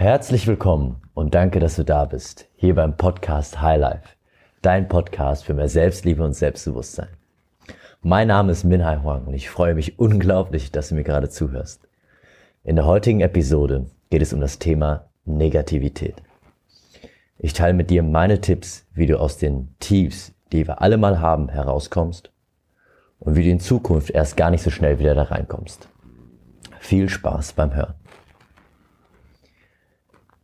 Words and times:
Herzlich 0.00 0.46
willkommen 0.46 0.96
und 1.12 1.34
danke, 1.34 1.60
dass 1.60 1.76
du 1.76 1.84
da 1.84 2.06
bist, 2.06 2.46
hier 2.56 2.74
beim 2.74 2.96
Podcast 2.96 3.60
Highlife, 3.60 4.08
dein 4.62 4.88
Podcast 4.88 5.44
für 5.44 5.52
mehr 5.52 5.68
Selbstliebe 5.68 6.24
und 6.24 6.32
Selbstbewusstsein. 6.32 7.10
Mein 8.00 8.28
Name 8.28 8.50
ist 8.50 8.64
Minhai 8.64 9.02
Huang 9.02 9.26
und 9.26 9.34
ich 9.34 9.50
freue 9.50 9.74
mich 9.74 9.98
unglaublich, 9.98 10.72
dass 10.72 10.88
du 10.88 10.94
mir 10.94 11.04
gerade 11.04 11.28
zuhörst. 11.28 11.86
In 12.64 12.76
der 12.76 12.86
heutigen 12.86 13.20
Episode 13.20 13.90
geht 14.08 14.22
es 14.22 14.32
um 14.32 14.40
das 14.40 14.58
Thema 14.58 15.04
Negativität. 15.26 16.22
Ich 17.36 17.52
teile 17.52 17.74
mit 17.74 17.90
dir 17.90 18.02
meine 18.02 18.40
Tipps, 18.40 18.86
wie 18.94 19.04
du 19.04 19.20
aus 19.20 19.36
den 19.36 19.68
Tiefs, 19.80 20.32
die 20.50 20.66
wir 20.66 20.80
alle 20.80 20.96
mal 20.96 21.20
haben, 21.20 21.50
herauskommst 21.50 22.32
und 23.18 23.36
wie 23.36 23.44
du 23.44 23.50
in 23.50 23.60
Zukunft 23.60 24.08
erst 24.08 24.38
gar 24.38 24.50
nicht 24.50 24.62
so 24.62 24.70
schnell 24.70 24.98
wieder 24.98 25.14
da 25.14 25.24
reinkommst. 25.24 25.90
Viel 26.78 27.10
Spaß 27.10 27.52
beim 27.52 27.74
Hören. 27.74 27.99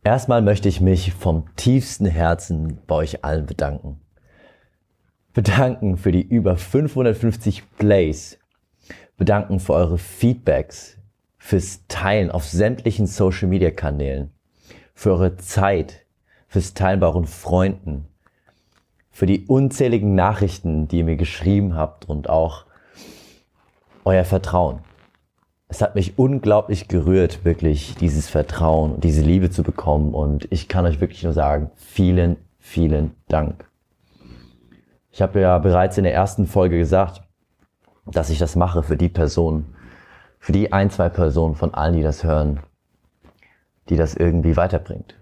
Erstmal 0.07 0.41
möchte 0.41 0.69
ich 0.69 0.79
mich 0.79 1.11
vom 1.11 1.53
tiefsten 1.57 2.05
Herzen 2.05 2.79
bei 2.87 2.95
euch 2.95 3.25
allen 3.25 3.45
bedanken. 3.45 3.99
Bedanken 5.33 5.97
für 5.97 6.13
die 6.13 6.21
über 6.21 6.55
550 6.55 7.75
Plays. 7.77 8.39
Bedanken 9.17 9.59
für 9.59 9.73
eure 9.73 9.97
Feedbacks, 9.97 10.95
fürs 11.37 11.81
Teilen 11.89 12.31
auf 12.31 12.45
sämtlichen 12.45 13.05
Social 13.05 13.49
Media 13.49 13.69
Kanälen, 13.69 14.31
für 14.93 15.11
eure 15.11 15.35
Zeit, 15.35 16.05
fürs 16.47 16.73
Teilen 16.73 17.01
bei 17.01 17.07
euren 17.07 17.27
Freunden, 17.27 18.07
für 19.11 19.25
die 19.25 19.45
unzähligen 19.47 20.15
Nachrichten, 20.15 20.87
die 20.87 20.99
ihr 20.99 21.03
mir 21.03 21.17
geschrieben 21.17 21.75
habt 21.75 22.07
und 22.07 22.29
auch 22.29 22.63
euer 24.05 24.23
Vertrauen 24.23 24.79
es 25.69 25.81
hat 25.81 25.95
mich 25.95 26.17
unglaublich 26.17 26.87
gerührt, 26.87 27.43
wirklich 27.43 27.95
dieses 27.95 28.29
Vertrauen 28.29 28.93
und 28.93 29.03
diese 29.03 29.21
Liebe 29.21 29.49
zu 29.49 29.63
bekommen. 29.63 30.13
Und 30.13 30.47
ich 30.51 30.67
kann 30.67 30.85
euch 30.85 31.01
wirklich 31.01 31.23
nur 31.23 31.33
sagen, 31.33 31.71
vielen, 31.75 32.37
vielen 32.59 33.15
Dank. 33.27 33.69
Ich 35.11 35.21
habe 35.21 35.41
ja 35.41 35.57
bereits 35.57 35.97
in 35.97 36.05
der 36.05 36.13
ersten 36.13 36.47
Folge 36.47 36.77
gesagt, 36.77 37.21
dass 38.05 38.29
ich 38.29 38.39
das 38.39 38.55
mache 38.55 38.83
für 38.83 38.95
die 38.95 39.09
Personen, 39.09 39.75
für 40.39 40.53
die 40.53 40.71
ein, 40.71 40.89
zwei 40.89 41.09
Personen 41.09 41.55
von 41.55 41.73
allen, 41.73 41.95
die 41.95 42.03
das 42.03 42.23
hören, 42.23 42.61
die 43.89 43.97
das 43.97 44.15
irgendwie 44.15 44.55
weiterbringt. 44.55 45.15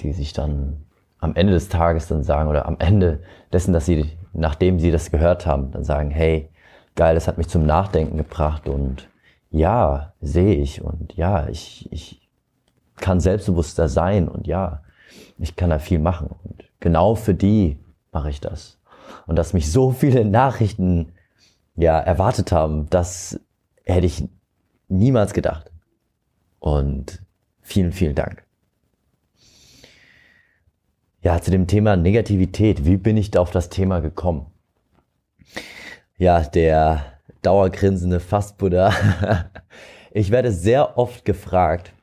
Die 0.00 0.12
sich 0.12 0.34
dann 0.34 0.84
am 1.18 1.34
Ende 1.34 1.52
des 1.52 1.70
Tages 1.70 2.08
dann 2.08 2.24
sagen 2.24 2.50
oder 2.50 2.66
am 2.66 2.76
Ende 2.78 3.22
dessen, 3.52 3.72
dass 3.72 3.86
sie, 3.86 4.10
nachdem 4.34 4.78
sie 4.80 4.90
das 4.90 5.10
gehört 5.10 5.46
haben, 5.46 5.70
dann 5.70 5.84
sagen, 5.84 6.10
hey, 6.10 6.50
geil, 6.94 7.14
das 7.14 7.28
hat 7.28 7.38
mich 7.38 7.48
zum 7.48 7.64
Nachdenken 7.64 8.18
gebracht 8.18 8.68
und 8.68 9.08
ja, 9.52 10.14
sehe 10.20 10.54
ich 10.54 10.82
und 10.82 11.14
ja, 11.14 11.46
ich, 11.48 11.86
ich 11.92 12.28
kann 12.96 13.20
selbstbewusster 13.20 13.88
sein 13.88 14.28
und 14.28 14.46
ja, 14.46 14.82
ich 15.38 15.56
kann 15.56 15.70
da 15.70 15.78
viel 15.78 15.98
machen. 15.98 16.28
Und 16.42 16.64
genau 16.80 17.14
für 17.14 17.34
die 17.34 17.78
mache 18.12 18.30
ich 18.30 18.40
das. 18.40 18.78
Und 19.26 19.36
dass 19.36 19.52
mich 19.52 19.70
so 19.70 19.90
viele 19.90 20.24
Nachrichten 20.24 21.12
ja 21.76 21.98
erwartet 21.98 22.50
haben, 22.50 22.88
das 22.88 23.38
hätte 23.84 24.06
ich 24.06 24.26
niemals 24.88 25.34
gedacht. 25.34 25.70
Und 26.58 27.22
vielen, 27.60 27.92
vielen 27.92 28.14
Dank. 28.14 28.44
Ja, 31.22 31.40
zu 31.40 31.50
dem 31.50 31.66
Thema 31.66 31.96
Negativität. 31.96 32.86
Wie 32.86 32.96
bin 32.96 33.16
ich 33.16 33.30
da 33.30 33.40
auf 33.40 33.50
das 33.50 33.68
Thema 33.68 34.00
gekommen? 34.00 34.46
Ja, 36.16 36.40
der 36.40 37.11
dauergrinsende 37.42 38.20
Fastbuddha. 38.20 39.50
Ich 40.14 40.30
werde 40.30 40.52
sehr 40.52 40.98
oft 40.98 41.24
gefragt, 41.24 41.94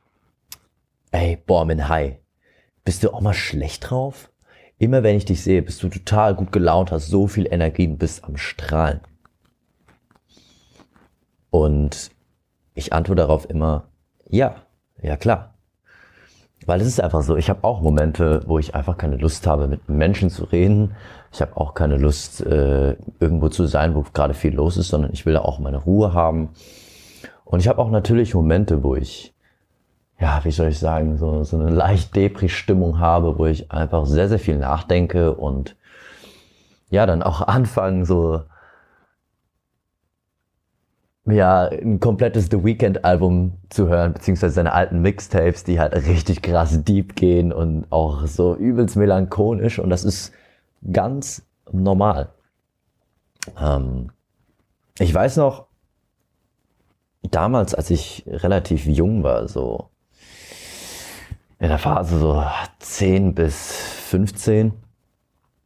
ey, 1.12 1.36
boah, 1.46 1.64
Hai, 1.88 2.18
bist 2.84 3.04
du 3.04 3.14
auch 3.14 3.20
mal 3.20 3.34
schlecht 3.34 3.88
drauf? 3.88 4.32
Immer 4.78 5.04
wenn 5.04 5.14
ich 5.14 5.26
dich 5.26 5.44
sehe, 5.44 5.62
bist 5.62 5.80
du 5.84 5.88
total 5.88 6.34
gut 6.34 6.50
gelaunt, 6.50 6.90
hast 6.90 7.06
so 7.06 7.28
viel 7.28 7.46
Energie 7.48 7.86
und 7.86 7.98
bist 7.98 8.24
am 8.24 8.36
Strahlen. 8.36 9.00
Und 11.50 12.10
ich 12.74 12.92
antworte 12.92 13.22
darauf 13.22 13.48
immer, 13.48 13.88
ja, 14.28 14.56
ja 15.00 15.16
klar. 15.16 15.54
Weil 16.66 16.80
es 16.80 16.86
ist 16.86 17.00
einfach 17.00 17.22
so, 17.22 17.36
ich 17.36 17.48
habe 17.48 17.64
auch 17.64 17.80
Momente, 17.80 18.42
wo 18.46 18.58
ich 18.58 18.74
einfach 18.74 18.96
keine 18.96 19.16
Lust 19.16 19.46
habe, 19.46 19.68
mit 19.68 19.88
Menschen 19.88 20.30
zu 20.30 20.44
reden. 20.44 20.96
Ich 21.32 21.40
habe 21.40 21.56
auch 21.56 21.74
keine 21.74 21.96
Lust, 21.96 22.44
äh, 22.44 22.96
irgendwo 23.20 23.48
zu 23.48 23.66
sein, 23.66 23.94
wo 23.94 24.04
gerade 24.12 24.34
viel 24.34 24.54
los 24.54 24.76
ist, 24.76 24.88
sondern 24.88 25.12
ich 25.12 25.26
will 25.26 25.34
da 25.34 25.40
auch 25.40 25.58
meine 25.58 25.78
Ruhe 25.78 26.12
haben. 26.12 26.50
Und 27.44 27.60
ich 27.60 27.68
habe 27.68 27.80
auch 27.80 27.90
natürlich 27.90 28.34
Momente, 28.34 28.82
wo 28.82 28.96
ich, 28.96 29.32
ja, 30.18 30.40
wie 30.44 30.50
soll 30.50 30.68
ich 30.68 30.78
sagen, 30.78 31.16
so, 31.18 31.44
so 31.44 31.58
eine 31.58 31.70
leicht 31.70 32.14
Depri-Stimmung 32.16 32.98
habe, 32.98 33.38
wo 33.38 33.46
ich 33.46 33.70
einfach 33.70 34.06
sehr, 34.06 34.28
sehr 34.28 34.38
viel 34.38 34.56
nachdenke 34.56 35.34
und 35.34 35.76
ja, 36.90 37.06
dann 37.06 37.22
auch 37.22 37.40
anfangen, 37.46 38.04
so 38.04 38.42
ja, 41.26 41.68
ein 41.68 42.00
komplettes 42.00 42.48
The 42.50 42.64
Weeknd 42.64 43.04
Album 43.04 43.52
zu 43.68 43.88
hören, 43.88 44.14
beziehungsweise 44.14 44.54
seine 44.54 44.72
alten 44.72 45.00
Mixtapes, 45.00 45.64
die 45.64 45.78
halt 45.78 45.94
richtig 45.94 46.42
krass 46.42 46.82
deep 46.82 47.14
gehen 47.14 47.52
und 47.52 47.86
auch 47.90 48.26
so 48.26 48.56
übelst 48.56 48.96
melancholisch 48.96 49.78
und 49.78 49.90
das 49.90 50.04
ist 50.04 50.32
ganz 50.92 51.46
normal. 51.70 52.32
Ähm, 53.58 54.12
ich 54.98 55.12
weiß 55.12 55.36
noch, 55.36 55.66
damals, 57.22 57.74
als 57.74 57.90
ich 57.90 58.24
relativ 58.26 58.86
jung 58.86 59.22
war, 59.22 59.48
so 59.48 59.90
in 61.58 61.68
der 61.68 61.78
Phase 61.78 62.18
so 62.18 62.44
10 62.78 63.34
bis 63.34 63.72
15, 64.10 64.72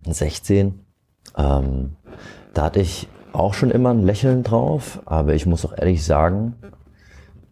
16, 0.07 0.85
ähm, 1.37 1.97
da 2.53 2.63
hatte 2.65 2.81
ich 2.81 3.09
auch 3.33 3.55
schon 3.55 3.71
immer 3.71 3.91
ein 3.91 4.03
Lächeln 4.03 4.43
drauf, 4.43 5.01
aber 5.07 5.35
ich 5.35 5.47
muss 5.47 5.65
auch 5.65 5.77
ehrlich 5.77 6.05
sagen, 6.05 6.55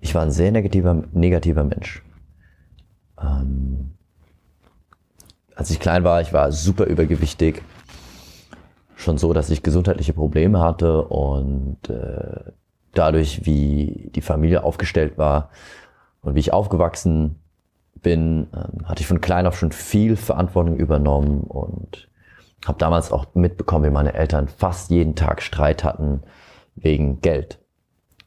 ich 0.00 0.14
war 0.14 0.22
ein 0.22 0.30
sehr 0.30 0.52
negativer, 0.52 1.04
negativer 1.12 1.64
Mensch. 1.64 2.02
Ähm, 3.20 3.94
als 5.56 5.70
ich 5.70 5.80
klein 5.80 6.04
war, 6.04 6.20
ich 6.20 6.32
war 6.32 6.52
super 6.52 6.84
übergewichtig. 6.84 7.62
Schon 8.96 9.18
so, 9.18 9.32
dass 9.32 9.50
ich 9.50 9.62
gesundheitliche 9.62 10.12
Probleme 10.12 10.60
hatte 10.60 11.02
und 11.02 11.88
äh, 11.88 12.52
dadurch, 12.92 13.44
wie 13.44 14.10
die 14.14 14.20
Familie 14.20 14.64
aufgestellt 14.64 15.18
war 15.18 15.50
und 16.20 16.34
wie 16.34 16.40
ich 16.40 16.52
aufgewachsen 16.52 17.40
bin, 17.94 18.48
äh, 18.52 18.84
hatte 18.84 19.00
ich 19.00 19.06
von 19.06 19.20
klein 19.20 19.46
auf 19.46 19.58
schon 19.58 19.72
viel 19.72 20.16
Verantwortung 20.16 20.76
übernommen 20.76 21.42
und 21.42 22.08
habe 22.66 22.78
damals 22.78 23.10
auch 23.10 23.26
mitbekommen, 23.34 23.84
wie 23.84 23.90
meine 23.90 24.14
Eltern 24.14 24.48
fast 24.48 24.90
jeden 24.90 25.16
Tag 25.16 25.42
Streit 25.42 25.82
hatten 25.82 26.22
wegen 26.76 27.20
Geld. 27.20 27.58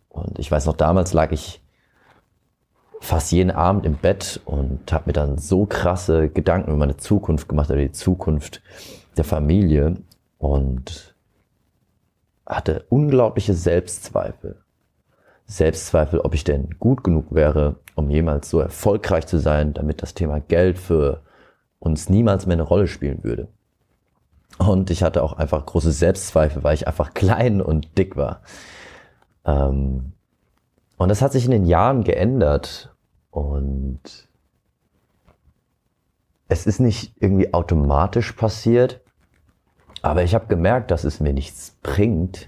Und 0.09 0.39
ich 0.39 0.51
weiß 0.51 0.65
noch, 0.65 0.75
damals 0.75 1.13
lag 1.13 1.31
ich 1.31 1.61
fast 3.01 3.31
jeden 3.31 3.51
Abend 3.51 3.85
im 3.85 3.95
Bett 3.95 4.41
und 4.45 4.91
habe 4.91 5.05
mir 5.07 5.13
dann 5.13 5.37
so 5.37 5.65
krasse 5.65 6.29
Gedanken 6.29 6.69
über 6.69 6.77
meine 6.77 6.97
Zukunft 6.97 7.49
gemacht, 7.49 7.69
über 7.69 7.79
die 7.79 7.91
Zukunft 7.91 8.61
der 9.17 9.23
Familie 9.23 9.95
und 10.37 11.15
hatte 12.45 12.85
unglaubliche 12.89 13.53
Selbstzweifel. 13.53 14.61
Selbstzweifel, 15.47 16.19
ob 16.19 16.33
ich 16.33 16.43
denn 16.43 16.71
gut 16.79 17.03
genug 17.03 17.33
wäre, 17.33 17.75
um 17.95 18.09
jemals 18.09 18.49
so 18.49 18.59
erfolgreich 18.59 19.27
zu 19.27 19.37
sein, 19.37 19.73
damit 19.73 20.01
das 20.01 20.13
Thema 20.13 20.39
Geld 20.39 20.79
für 20.79 21.21
uns 21.79 22.09
niemals 22.09 22.45
mehr 22.45 22.55
eine 22.55 22.63
Rolle 22.63 22.87
spielen 22.87 23.23
würde. 23.23 23.47
Und 24.57 24.89
ich 24.89 25.03
hatte 25.03 25.21
auch 25.21 25.33
einfach 25.33 25.65
große 25.65 25.91
Selbstzweifel, 25.91 26.63
weil 26.63 26.73
ich 26.73 26.87
einfach 26.87 27.13
klein 27.13 27.61
und 27.61 27.97
dick 27.97 28.15
war. 28.15 28.41
Ähm, 29.45 30.13
und 30.97 31.09
das 31.09 31.21
hat 31.21 31.33
sich 31.33 31.45
in 31.45 31.51
den 31.51 31.65
Jahren 31.65 32.03
geändert. 32.03 32.94
Und 33.35 33.99
es 36.47 36.65
ist 36.65 36.79
nicht 36.79 37.13
irgendwie 37.19 37.53
automatisch 37.53 38.31
passiert. 38.31 39.01
Aber 40.01 40.23
ich 40.23 40.33
habe 40.33 40.47
gemerkt, 40.47 40.89
dass 40.89 41.03
es 41.03 41.19
mir 41.19 41.33
nichts 41.33 41.75
bringt, 41.83 42.47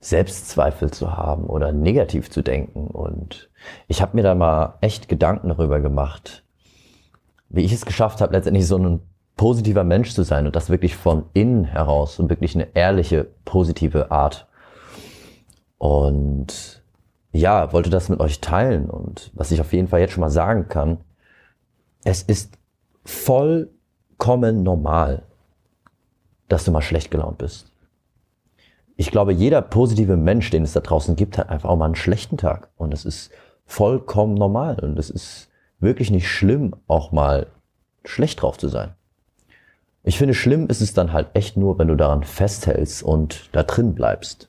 Selbstzweifel 0.00 0.90
zu 0.90 1.14
haben 1.18 1.44
oder 1.44 1.72
negativ 1.72 2.30
zu 2.30 2.40
denken. 2.40 2.86
Und 2.86 3.50
ich 3.88 4.00
habe 4.00 4.16
mir 4.16 4.22
da 4.22 4.34
mal 4.34 4.78
echt 4.80 5.06
Gedanken 5.06 5.48
darüber 5.48 5.80
gemacht, 5.80 6.44
wie 7.50 7.62
ich 7.62 7.72
es 7.74 7.84
geschafft 7.84 8.22
habe, 8.22 8.32
letztendlich 8.32 8.66
so 8.66 8.76
einen 8.76 9.02
positiver 9.36 9.84
Mensch 9.84 10.14
zu 10.14 10.22
sein 10.22 10.46
und 10.46 10.56
das 10.56 10.70
wirklich 10.70 10.96
von 10.96 11.26
innen 11.34 11.64
heraus 11.64 12.18
und 12.18 12.30
wirklich 12.30 12.54
eine 12.54 12.74
ehrliche, 12.74 13.26
positive 13.44 14.10
Art. 14.10 14.46
Und 15.76 16.77
ja, 17.32 17.72
wollte 17.72 17.90
das 17.90 18.08
mit 18.08 18.20
euch 18.20 18.40
teilen 18.40 18.88
und 18.88 19.30
was 19.34 19.50
ich 19.50 19.60
auf 19.60 19.72
jeden 19.72 19.88
Fall 19.88 20.00
jetzt 20.00 20.12
schon 20.12 20.22
mal 20.22 20.30
sagen 20.30 20.68
kann, 20.68 20.98
es 22.04 22.22
ist 22.22 22.58
vollkommen 23.04 24.62
normal, 24.62 25.22
dass 26.48 26.64
du 26.64 26.72
mal 26.72 26.82
schlecht 26.82 27.10
gelaunt 27.10 27.38
bist. 27.38 27.70
Ich 28.96 29.10
glaube, 29.10 29.32
jeder 29.32 29.62
positive 29.62 30.16
Mensch, 30.16 30.50
den 30.50 30.64
es 30.64 30.72
da 30.72 30.80
draußen 30.80 31.14
gibt, 31.16 31.38
hat 31.38 31.50
einfach 31.50 31.68
auch 31.68 31.76
mal 31.76 31.84
einen 31.84 31.94
schlechten 31.94 32.36
Tag 32.36 32.70
und 32.76 32.92
es 32.92 33.04
ist 33.04 33.30
vollkommen 33.64 34.34
normal 34.34 34.80
und 34.80 34.98
es 34.98 35.10
ist 35.10 35.48
wirklich 35.78 36.10
nicht 36.10 36.28
schlimm, 36.28 36.74
auch 36.88 37.12
mal 37.12 37.46
schlecht 38.04 38.42
drauf 38.42 38.58
zu 38.58 38.68
sein. 38.68 38.94
Ich 40.02 40.16
finde, 40.16 40.34
schlimm 40.34 40.68
ist 40.68 40.80
es 40.80 40.94
dann 40.94 41.12
halt 41.12 41.28
echt 41.34 41.56
nur, 41.56 41.78
wenn 41.78 41.88
du 41.88 41.94
daran 41.94 42.24
festhältst 42.24 43.02
und 43.02 43.50
da 43.52 43.62
drin 43.62 43.94
bleibst. 43.94 44.48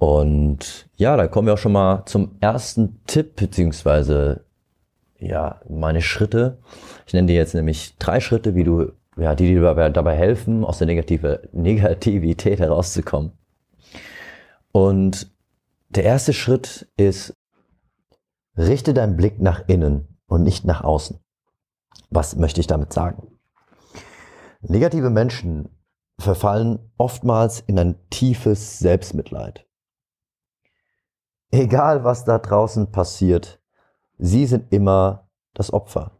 Und 0.00 0.88
ja, 0.96 1.14
da 1.18 1.28
kommen 1.28 1.46
wir 1.46 1.52
auch 1.52 1.58
schon 1.58 1.72
mal 1.72 2.06
zum 2.06 2.38
ersten 2.40 3.04
Tipp, 3.06 3.36
beziehungsweise 3.36 4.46
ja, 5.18 5.60
meine 5.68 6.00
Schritte. 6.00 6.56
Ich 7.06 7.12
nenne 7.12 7.26
dir 7.26 7.36
jetzt 7.36 7.54
nämlich 7.54 7.98
drei 7.98 8.18
Schritte, 8.18 8.54
wie 8.54 8.64
du, 8.64 8.92
ja, 9.18 9.34
die 9.34 9.48
dir 9.48 9.60
dabei, 9.60 9.90
dabei 9.90 10.16
helfen, 10.16 10.64
aus 10.64 10.78
der 10.78 10.86
Negative, 10.86 11.46
Negativität 11.52 12.60
herauszukommen. 12.60 13.32
Und 14.72 15.30
der 15.90 16.04
erste 16.04 16.32
Schritt 16.32 16.88
ist, 16.96 17.34
richte 18.56 18.94
deinen 18.94 19.18
Blick 19.18 19.38
nach 19.38 19.68
innen 19.68 20.16
und 20.28 20.44
nicht 20.44 20.64
nach 20.64 20.82
außen. 20.82 21.20
Was 22.08 22.36
möchte 22.36 22.60
ich 22.60 22.66
damit 22.66 22.94
sagen? 22.94 23.38
Negative 24.62 25.10
Menschen 25.10 25.68
verfallen 26.18 26.78
oftmals 26.96 27.60
in 27.60 27.78
ein 27.78 27.96
tiefes 28.08 28.78
Selbstmitleid. 28.78 29.66
Egal 31.50 32.04
was 32.04 32.24
da 32.24 32.38
draußen 32.38 32.92
passiert, 32.92 33.60
sie 34.18 34.46
sind 34.46 34.72
immer 34.72 35.28
das 35.54 35.72
Opfer. 35.72 36.12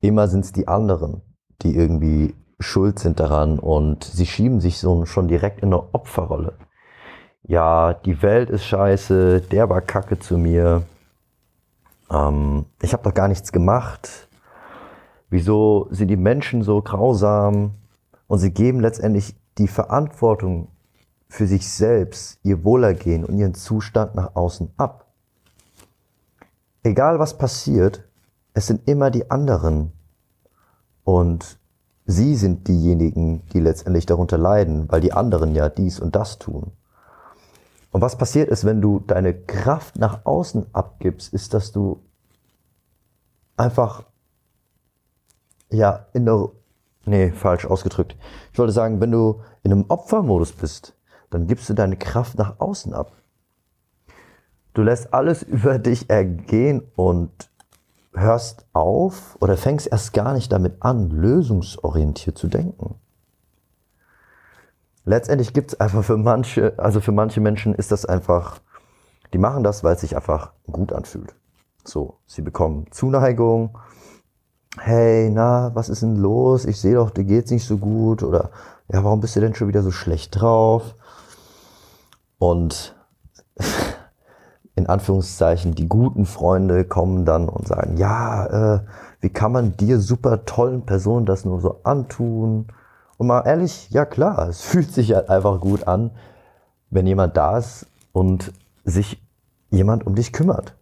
Immer 0.00 0.26
sind 0.26 0.44
es 0.44 0.52
die 0.52 0.66
anderen, 0.66 1.22
die 1.62 1.76
irgendwie 1.76 2.34
schuld 2.58 2.98
sind 2.98 3.20
daran 3.20 3.58
und 3.58 4.02
sie 4.02 4.26
schieben 4.26 4.60
sich 4.60 4.78
so 4.78 5.06
schon 5.06 5.28
direkt 5.28 5.60
in 5.60 5.68
eine 5.68 5.94
Opferrolle. 5.94 6.58
Ja, 7.44 7.94
die 7.94 8.22
Welt 8.22 8.50
ist 8.50 8.64
scheiße, 8.64 9.40
der 9.40 9.68
war 9.68 9.80
kacke 9.80 10.18
zu 10.18 10.36
mir, 10.36 10.82
ähm, 12.10 12.66
ich 12.80 12.92
habe 12.92 13.02
doch 13.02 13.14
gar 13.14 13.28
nichts 13.28 13.52
gemacht. 13.52 14.28
Wieso 15.30 15.88
sind 15.90 16.08
die 16.08 16.16
Menschen 16.16 16.62
so 16.62 16.82
grausam? 16.82 17.74
Und 18.26 18.38
sie 18.38 18.52
geben 18.52 18.80
letztendlich 18.80 19.34
die 19.58 19.68
Verantwortung 19.68 20.68
für 21.32 21.46
sich 21.46 21.68
selbst, 21.68 22.38
ihr 22.42 22.64
Wohlergehen 22.64 23.24
und 23.24 23.36
ihren 23.38 23.54
Zustand 23.54 24.14
nach 24.14 24.34
außen 24.34 24.70
ab 24.76 25.02
egal 26.82 27.18
was 27.18 27.38
passiert, 27.38 28.04
es 28.54 28.66
sind 28.66 28.88
immer 28.88 29.10
die 29.10 29.30
anderen. 29.30 29.92
Und 31.04 31.58
sie 32.04 32.36
sind 32.36 32.68
diejenigen, 32.68 33.46
die 33.52 33.60
letztendlich 33.60 34.06
darunter 34.06 34.38
leiden, 34.38 34.90
weil 34.90 35.00
die 35.00 35.12
anderen 35.12 35.54
ja 35.54 35.68
dies 35.68 36.00
und 36.00 36.14
das 36.14 36.38
tun. 36.38 36.72
Und 37.90 38.00
was 38.00 38.16
passiert 38.16 38.48
ist, 38.48 38.64
wenn 38.64 38.80
du 38.80 39.00
deine 39.00 39.34
Kraft 39.34 39.96
nach 39.98 40.24
außen 40.24 40.66
abgibst, 40.72 41.32
ist, 41.34 41.52
dass 41.54 41.72
du 41.72 42.00
einfach, 43.56 44.04
ja, 45.68 46.06
in 46.14 46.24
der, 46.24 46.48
nee, 47.04 47.30
falsch 47.30 47.66
ausgedrückt. 47.66 48.16
Ich 48.52 48.58
wollte 48.58 48.72
sagen, 48.72 49.00
wenn 49.00 49.10
du 49.10 49.42
in 49.62 49.72
einem 49.72 49.84
Opfermodus 49.88 50.52
bist, 50.52 50.94
dann 51.32 51.46
gibst 51.46 51.68
du 51.68 51.74
deine 51.74 51.96
Kraft 51.96 52.38
nach 52.38 52.60
außen 52.60 52.92
ab. 52.92 53.12
Du 54.74 54.82
lässt 54.82 55.12
alles 55.12 55.42
über 55.42 55.78
dich 55.78 56.10
ergehen 56.10 56.82
und 56.94 57.50
hörst 58.14 58.66
auf 58.74 59.36
oder 59.40 59.56
fängst 59.56 59.86
erst 59.86 60.12
gar 60.12 60.34
nicht 60.34 60.52
damit 60.52 60.82
an, 60.82 61.10
lösungsorientiert 61.10 62.36
zu 62.36 62.48
denken. 62.48 62.96
Letztendlich 65.04 65.52
gibt 65.52 65.72
es 65.72 65.80
einfach 65.80 66.04
für 66.04 66.16
manche, 66.16 66.74
also 66.78 67.00
für 67.00 67.12
manche 67.12 67.40
Menschen 67.40 67.74
ist 67.74 67.90
das 67.90 68.04
einfach, 68.04 68.60
die 69.32 69.38
machen 69.38 69.64
das, 69.64 69.82
weil 69.82 69.94
es 69.94 70.02
sich 70.02 70.14
einfach 70.14 70.52
gut 70.70 70.92
anfühlt. 70.92 71.34
So, 71.84 72.18
sie 72.26 72.42
bekommen 72.42 72.86
Zuneigung. 72.92 73.78
Hey, 74.78 75.30
na, 75.30 75.74
was 75.74 75.88
ist 75.88 76.02
denn 76.02 76.16
los? 76.16 76.64
Ich 76.66 76.80
sehe 76.80 76.94
doch, 76.94 77.10
dir 77.10 77.24
geht's 77.24 77.50
nicht 77.50 77.66
so 77.66 77.78
gut. 77.78 78.22
Oder 78.22 78.50
ja, 78.88 79.02
warum 79.02 79.20
bist 79.20 79.34
du 79.34 79.40
denn 79.40 79.54
schon 79.54 79.68
wieder 79.68 79.82
so 79.82 79.90
schlecht 79.90 80.40
drauf? 80.40 80.94
Und 82.42 82.96
in 84.74 84.88
Anführungszeichen 84.88 85.76
die 85.76 85.88
guten 85.88 86.26
Freunde 86.26 86.84
kommen 86.84 87.24
dann 87.24 87.48
und 87.48 87.68
sagen, 87.68 87.98
ja, 87.98 88.46
äh, 88.46 88.80
wie 89.20 89.28
kann 89.28 89.52
man 89.52 89.76
dir 89.76 90.00
super 90.00 90.44
tollen 90.44 90.84
Personen 90.84 91.24
das 91.24 91.44
nur 91.44 91.60
so 91.60 91.78
antun? 91.84 92.66
Und 93.16 93.26
mal 93.28 93.46
ehrlich, 93.46 93.90
ja 93.90 94.04
klar, 94.04 94.48
es 94.48 94.60
fühlt 94.62 94.92
sich 94.92 95.14
halt 95.14 95.30
einfach 95.30 95.60
gut 95.60 95.86
an, 95.86 96.10
wenn 96.90 97.06
jemand 97.06 97.36
da 97.36 97.58
ist 97.58 97.86
und 98.10 98.52
sich 98.82 99.22
jemand 99.70 100.04
um 100.04 100.16
dich 100.16 100.32
kümmert. 100.32 100.74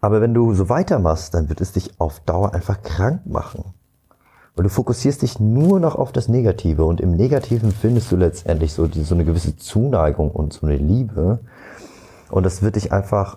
Aber 0.00 0.22
wenn 0.22 0.32
du 0.32 0.54
so 0.54 0.70
weitermachst, 0.70 1.34
dann 1.34 1.50
wird 1.50 1.60
es 1.60 1.72
dich 1.72 2.00
auf 2.00 2.20
Dauer 2.20 2.54
einfach 2.54 2.80
krank 2.80 3.26
machen. 3.26 3.74
Und 4.56 4.64
du 4.64 4.70
fokussierst 4.70 5.20
dich 5.20 5.38
nur 5.38 5.78
noch 5.80 5.96
auf 5.96 6.12
das 6.12 6.28
Negative 6.28 6.86
und 6.86 7.02
im 7.02 7.12
Negativen 7.12 7.72
findest 7.72 8.10
du 8.10 8.16
letztendlich 8.16 8.72
so, 8.72 8.86
die, 8.86 9.02
so 9.02 9.14
eine 9.14 9.26
gewisse 9.26 9.56
Zuneigung 9.56 10.30
und 10.30 10.54
so 10.54 10.66
eine 10.66 10.78
Liebe. 10.78 11.40
Und 12.30 12.46
das 12.46 12.62
wird 12.62 12.76
dich 12.76 12.90
einfach 12.90 13.36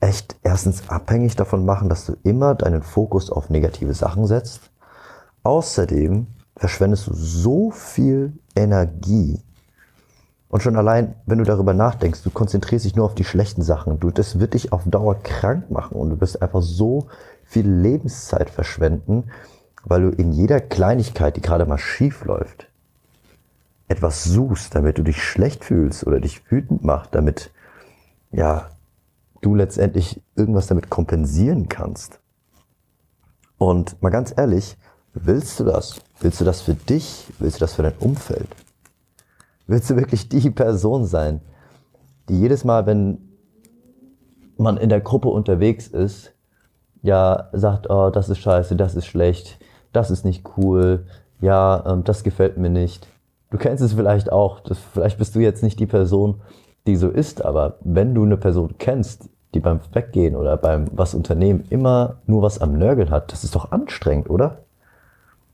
echt 0.00 0.36
erstens 0.42 0.90
abhängig 0.90 1.36
davon 1.36 1.64
machen, 1.64 1.88
dass 1.88 2.04
du 2.04 2.16
immer 2.22 2.54
deinen 2.54 2.82
Fokus 2.82 3.30
auf 3.30 3.48
negative 3.48 3.94
Sachen 3.94 4.26
setzt. 4.26 4.70
Außerdem 5.42 6.26
verschwendest 6.54 7.06
du 7.06 7.14
so 7.14 7.70
viel 7.70 8.34
Energie. 8.54 9.40
Und 10.48 10.62
schon 10.62 10.76
allein, 10.76 11.14
wenn 11.24 11.38
du 11.38 11.44
darüber 11.44 11.72
nachdenkst, 11.72 12.22
du 12.22 12.30
konzentrierst 12.30 12.84
dich 12.84 12.94
nur 12.94 13.06
auf 13.06 13.14
die 13.14 13.24
schlechten 13.24 13.62
Sachen, 13.62 14.00
du, 14.00 14.10
das 14.10 14.38
wird 14.38 14.52
dich 14.52 14.70
auf 14.70 14.82
Dauer 14.84 15.14
krank 15.22 15.70
machen 15.70 15.96
und 15.96 16.10
du 16.10 16.20
wirst 16.20 16.42
einfach 16.42 16.60
so 16.60 17.06
viel 17.42 17.66
Lebenszeit 17.66 18.50
verschwenden, 18.50 19.30
weil 19.84 20.02
du 20.02 20.08
in 20.10 20.32
jeder 20.32 20.60
Kleinigkeit, 20.60 21.36
die 21.36 21.40
gerade 21.40 21.66
mal 21.66 21.78
schief 21.78 22.24
läuft, 22.24 22.68
etwas 23.88 24.24
suchst, 24.24 24.74
damit 24.74 24.98
du 24.98 25.02
dich 25.02 25.22
schlecht 25.22 25.64
fühlst 25.64 26.06
oder 26.06 26.20
dich 26.20 26.50
wütend 26.50 26.84
macht, 26.84 27.14
damit 27.14 27.50
ja 28.30 28.70
du 29.42 29.54
letztendlich 29.54 30.22
irgendwas 30.34 30.68
damit 30.68 30.88
kompensieren 30.88 31.68
kannst. 31.68 32.20
Und 33.58 34.00
mal 34.02 34.10
ganz 34.10 34.32
ehrlich, 34.36 34.76
willst 35.12 35.60
du 35.60 35.64
das? 35.64 36.00
Willst 36.20 36.40
du 36.40 36.44
das 36.44 36.62
für 36.62 36.74
dich? 36.74 37.26
Willst 37.38 37.56
du 37.56 37.60
das 37.60 37.74
für 37.74 37.82
dein 37.82 37.96
Umfeld? 37.98 38.48
Willst 39.66 39.90
du 39.90 39.96
wirklich 39.96 40.28
die 40.28 40.50
Person 40.50 41.04
sein, 41.04 41.40
die 42.28 42.38
jedes 42.38 42.64
Mal, 42.64 42.86
wenn 42.86 43.18
man 44.56 44.76
in 44.76 44.88
der 44.88 45.00
Gruppe 45.00 45.28
unterwegs 45.28 45.88
ist, 45.88 46.32
ja 47.02 47.48
sagt, 47.52 47.90
oh, 47.90 48.10
das 48.10 48.28
ist 48.28 48.38
scheiße, 48.38 48.76
das 48.76 48.94
ist 48.94 49.06
schlecht, 49.06 49.58
das 49.92 50.10
ist 50.10 50.24
nicht 50.24 50.44
cool, 50.56 51.06
ja, 51.40 51.84
ähm, 51.86 52.04
das 52.04 52.24
gefällt 52.24 52.56
mir 52.56 52.70
nicht. 52.70 53.06
Du 53.50 53.58
kennst 53.58 53.82
es 53.82 53.92
vielleicht 53.92 54.32
auch, 54.32 54.60
das, 54.60 54.78
vielleicht 54.78 55.18
bist 55.18 55.34
du 55.34 55.40
jetzt 55.40 55.62
nicht 55.62 55.78
die 55.78 55.86
Person, 55.86 56.40
die 56.86 56.96
so 56.96 57.08
ist, 57.08 57.44
aber 57.44 57.76
wenn 57.80 58.14
du 58.14 58.24
eine 58.24 58.36
Person 58.36 58.76
kennst, 58.78 59.28
die 59.54 59.60
beim 59.60 59.80
Weggehen 59.92 60.34
oder 60.34 60.56
beim 60.56 60.86
was 60.92 61.14
Unternehmen 61.14 61.64
immer 61.68 62.16
nur 62.26 62.42
was 62.42 62.60
am 62.60 62.72
Nörgeln 62.78 63.10
hat, 63.10 63.32
das 63.32 63.44
ist 63.44 63.54
doch 63.54 63.70
anstrengend, 63.70 64.30
oder? 64.30 64.64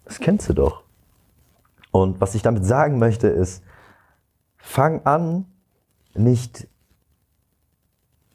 Das 0.04 0.20
kennst 0.20 0.48
du 0.48 0.52
doch. 0.54 0.82
Und 1.90 2.20
was 2.20 2.34
ich 2.34 2.42
damit 2.42 2.64
sagen 2.64 2.98
möchte 2.98 3.28
ist, 3.28 3.62
fang 4.56 5.04
an, 5.04 5.46
nicht 6.14 6.68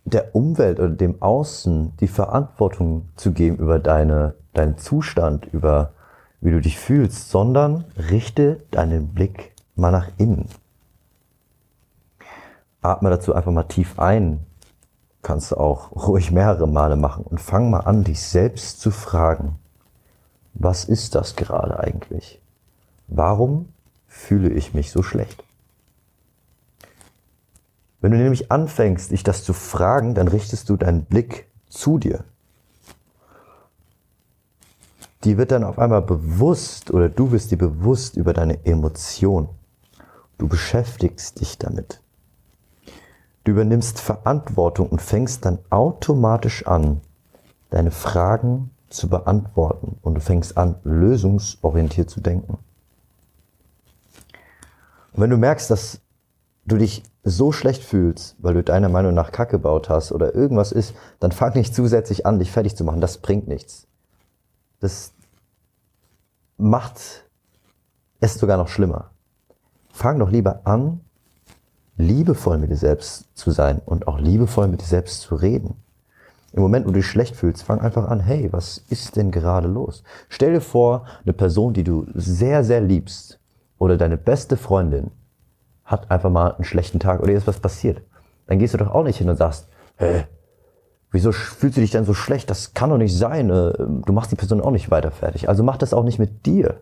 der 0.06 0.36
Umwelt 0.36 0.80
oder 0.80 0.90
dem 0.90 1.22
Außen 1.22 1.96
die 1.98 2.08
Verantwortung 2.08 3.10
zu 3.16 3.32
geben 3.32 3.58
über 3.58 3.80
deine 3.80 4.36
deinen 4.54 4.78
Zustand, 4.78 5.46
über 5.52 5.94
wie 6.42 6.52
du 6.52 6.60
dich 6.60 6.78
fühlst, 6.78 7.30
sondern 7.30 7.86
richte 7.98 8.62
deinen 8.72 9.14
Blick 9.14 9.54
mal 9.76 9.92
nach 9.92 10.10
innen. 10.18 10.50
Atme 12.82 13.10
dazu 13.10 13.34
einfach 13.34 13.52
mal 13.52 13.64
tief 13.64 13.98
ein. 13.98 14.46
Kannst 15.22 15.52
du 15.52 15.58
auch 15.58 15.92
ruhig 16.08 16.32
mehrere 16.32 16.68
Male 16.68 16.96
machen 16.98 17.24
und 17.24 17.40
fang 17.40 17.70
mal 17.70 17.82
an, 17.82 18.04
dich 18.04 18.22
selbst 18.22 18.82
zu 18.82 18.92
fragen. 18.92 19.58
Was 20.54 20.86
ist 20.86 21.16
das 21.16 21.36
gerade 21.36 21.80
eigentlich? 21.80 22.42
Warum 23.08 23.70
fühle 24.06 24.50
ich 24.50 24.74
mich 24.74 24.92
so 24.92 25.02
schlecht? 25.02 25.44
Wenn 28.02 28.12
du 28.12 28.18
nämlich 28.18 28.52
anfängst, 28.52 29.12
dich 29.12 29.24
das 29.24 29.46
zu 29.46 29.54
fragen, 29.54 30.14
dann 30.14 30.28
richtest 30.28 30.70
du 30.70 30.76
deinen 30.76 31.06
Blick 31.06 31.48
zu 31.70 31.98
dir 31.98 32.26
die 35.24 35.38
wird 35.38 35.52
dann 35.52 35.64
auf 35.64 35.80
einmal 35.80 36.02
bewusst 36.02 36.92
oder 36.92 37.10
du 37.10 37.32
wirst 37.32 37.52
dir 37.52 37.58
bewusst 37.58 38.18
über 38.18 38.34
deine 38.34 38.66
Emotion. 38.66 39.50
Du 40.38 40.48
beschäftigst 40.48 41.40
dich 41.40 41.58
damit. 41.58 42.02
Du 43.44 43.52
übernimmst 43.52 44.00
Verantwortung 44.00 44.90
und 44.90 45.02
fängst 45.02 45.46
dann 45.46 45.60
automatisch 45.70 46.66
an, 46.68 47.02
deine 47.70 47.92
Fragen 47.92 48.72
zu 48.90 49.10
beantworten 49.10 49.98
und 50.02 50.16
du 50.16 50.22
fängst 50.22 50.58
an, 50.58 50.76
lösungsorientiert 50.84 52.10
zu 52.10 52.22
denken. 52.22 52.58
Und 55.14 55.22
wenn 55.22 55.30
du 55.30 55.38
merkst, 55.38 55.70
dass 55.70 56.00
du 56.66 56.78
dich 56.78 57.04
so 57.24 57.52
schlecht 57.52 57.84
fühlst, 57.84 58.36
weil 58.40 58.54
du 58.54 58.64
deiner 58.64 58.90
Meinung 58.90 59.14
nach 59.14 59.32
Kacke 59.32 59.54
gebaut 59.54 59.90
hast 59.90 60.12
oder 60.12 60.36
irgendwas 60.36 60.72
ist, 60.72 60.94
dann 61.20 61.32
fang 61.32 61.54
nicht 61.54 61.74
zusätzlich 61.74 62.26
an, 62.26 62.40
dich 62.40 62.52
fertig 62.52 62.76
zu 62.76 62.84
machen. 62.84 63.02
Das 63.02 63.18
bringt 63.18 63.48
nichts. 63.48 63.88
Das 64.80 65.13
macht 66.64 67.26
es 68.22 68.36
sogar 68.36 68.58
noch 68.58 68.70
schlimmer. 68.70 69.12
Fang 69.92 70.18
doch 70.18 70.32
lieber 70.32 70.62
an, 70.64 71.02
liebevoll 71.98 72.58
mit 72.58 72.72
dir 72.72 72.78
selbst 72.78 73.28
zu 73.38 73.52
sein 73.52 73.82
und 73.86 74.08
auch 74.08 74.20
liebevoll 74.20 74.68
mit 74.68 74.82
dir 74.82 74.86
selbst 74.86 75.22
zu 75.22 75.36
reden. 75.36 75.76
Im 76.54 76.62
Moment, 76.62 76.86
wo 76.86 76.92
du 76.92 77.00
dich 77.00 77.08
schlecht 77.08 77.36
fühlst, 77.36 77.64
fang 77.64 77.82
einfach 77.82 78.08
an, 78.08 78.20
hey, 78.20 78.52
was 78.52 78.78
ist 78.90 79.16
denn 79.16 79.32
gerade 79.32 79.68
los? 79.68 80.04
Stell 80.30 80.54
dir 80.54 80.62
vor, 80.62 81.06
eine 81.24 81.34
Person, 81.34 81.74
die 81.74 81.84
du 81.84 82.06
sehr, 82.14 82.64
sehr 82.64 82.80
liebst 82.80 83.40
oder 83.78 83.98
deine 83.98 84.18
beste 84.18 84.56
Freundin 84.56 85.12
hat 85.84 86.10
einfach 86.12 86.30
mal 86.30 86.54
einen 86.54 86.64
schlechten 86.64 87.00
Tag 87.00 87.22
oder 87.22 87.34
ist 87.34 87.48
was 87.48 87.60
passiert. 87.60 88.02
Dann 88.48 88.58
gehst 88.58 88.74
du 88.74 88.78
doch 88.78 88.92
auch 88.92 89.04
nicht 89.04 89.18
hin 89.18 89.30
und 89.30 89.36
sagst, 89.36 89.68
hä, 89.98 90.26
wieso 91.14 91.32
fühlst 91.32 91.78
du 91.78 91.82
dich 91.82 91.92
denn 91.92 92.04
so 92.04 92.14
schlecht? 92.14 92.50
Das 92.50 92.74
kann 92.74 92.90
doch 92.90 92.98
nicht 92.98 93.16
sein. 93.16 93.50
Äh, 93.50 93.74
du 93.78 94.12
machst 94.12 94.32
die 94.32 94.36
Person 94.36 94.60
auch 94.60 94.72
nicht 94.72 94.92
weiter 94.92 95.12
fertig. 95.12 95.48
Also 95.48 95.64
mach 95.64 95.78
das 95.78 95.94
auch 95.94 96.04
nicht 96.04 96.20
mit 96.20 96.46
dir. 96.46 96.82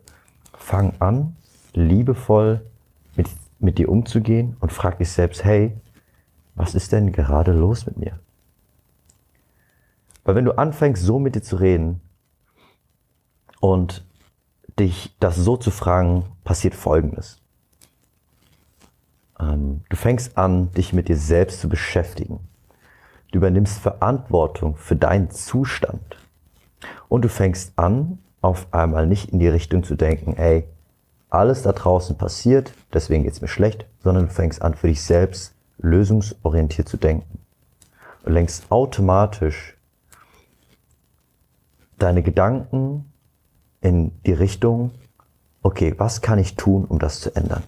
Fang 0.54 0.94
an, 1.00 1.36
liebevoll 1.74 2.62
mit, 3.16 3.28
mit 3.60 3.78
dir 3.78 3.90
umzugehen 3.90 4.56
und 4.60 4.72
frag 4.72 4.98
dich 4.98 5.12
selbst, 5.12 5.44
hey, 5.44 5.78
was 6.56 6.74
ist 6.76 6.92
denn 6.92 7.12
gerade 7.12 7.52
los 7.52 7.86
mit 7.86 7.98
mir? 7.98 8.20
Weil 10.24 10.36
wenn 10.36 10.46
du 10.46 10.58
anfängst, 10.58 11.04
so 11.04 11.20
mit 11.20 11.36
dir 11.36 11.44
zu 11.44 11.58
reden 11.58 12.00
und 13.60 14.06
dich 14.80 15.16
das 15.20 15.36
so 15.36 15.58
zu 15.58 15.72
fragen, 15.72 16.26
passiert 16.44 16.76
Folgendes. 16.76 17.42
Ähm, 19.40 19.82
du 19.90 19.98
fängst 19.98 20.38
an, 20.38 20.72
dich 20.72 20.94
mit 20.94 21.10
dir 21.10 21.18
selbst 21.18 21.60
zu 21.60 21.68
beschäftigen. 21.68 22.40
Du 23.32 23.38
übernimmst 23.38 23.80
Verantwortung 23.80 24.76
für 24.76 24.96
deinen 24.96 25.32
Zustand. 25.32 26.18
Und 27.08 27.24
du 27.24 27.30
fängst 27.30 27.74
an, 27.78 28.20
auf 28.42 28.68
einmal 28.74 29.08
nicht 29.08 29.32
in 29.32 29.40
die 29.40 29.48
Richtung 29.48 29.84
zu 29.84 29.96
denken, 29.96 30.36
ey, 30.36 30.66
alles 31.30 31.62
da 31.62 31.72
draußen 31.72 32.18
passiert, 32.18 32.74
deswegen 32.94 33.24
geht's 33.24 33.42
mir 33.42 33.48
schlecht, 33.48 33.86
sondern 34.04 34.28
du 34.28 34.32
fängst 34.32 34.62
an, 34.62 34.74
für 34.74 34.88
dich 34.88 35.02
selbst 35.02 35.54
lösungsorientiert 35.78 36.90
zu 36.90 36.98
denken. 36.98 37.40
Du 38.24 38.32
lenkst 38.32 38.70
automatisch 38.70 39.78
deine 41.98 42.22
Gedanken 42.22 43.12
in 43.80 44.12
die 44.26 44.34
Richtung, 44.34 44.92
okay, 45.64 45.94
was 45.98 46.22
kann 46.22 46.40
ich 46.40 46.56
tun, 46.56 46.86
um 46.86 47.00
das 47.00 47.22
zu 47.22 47.36
ändern? 47.36 47.64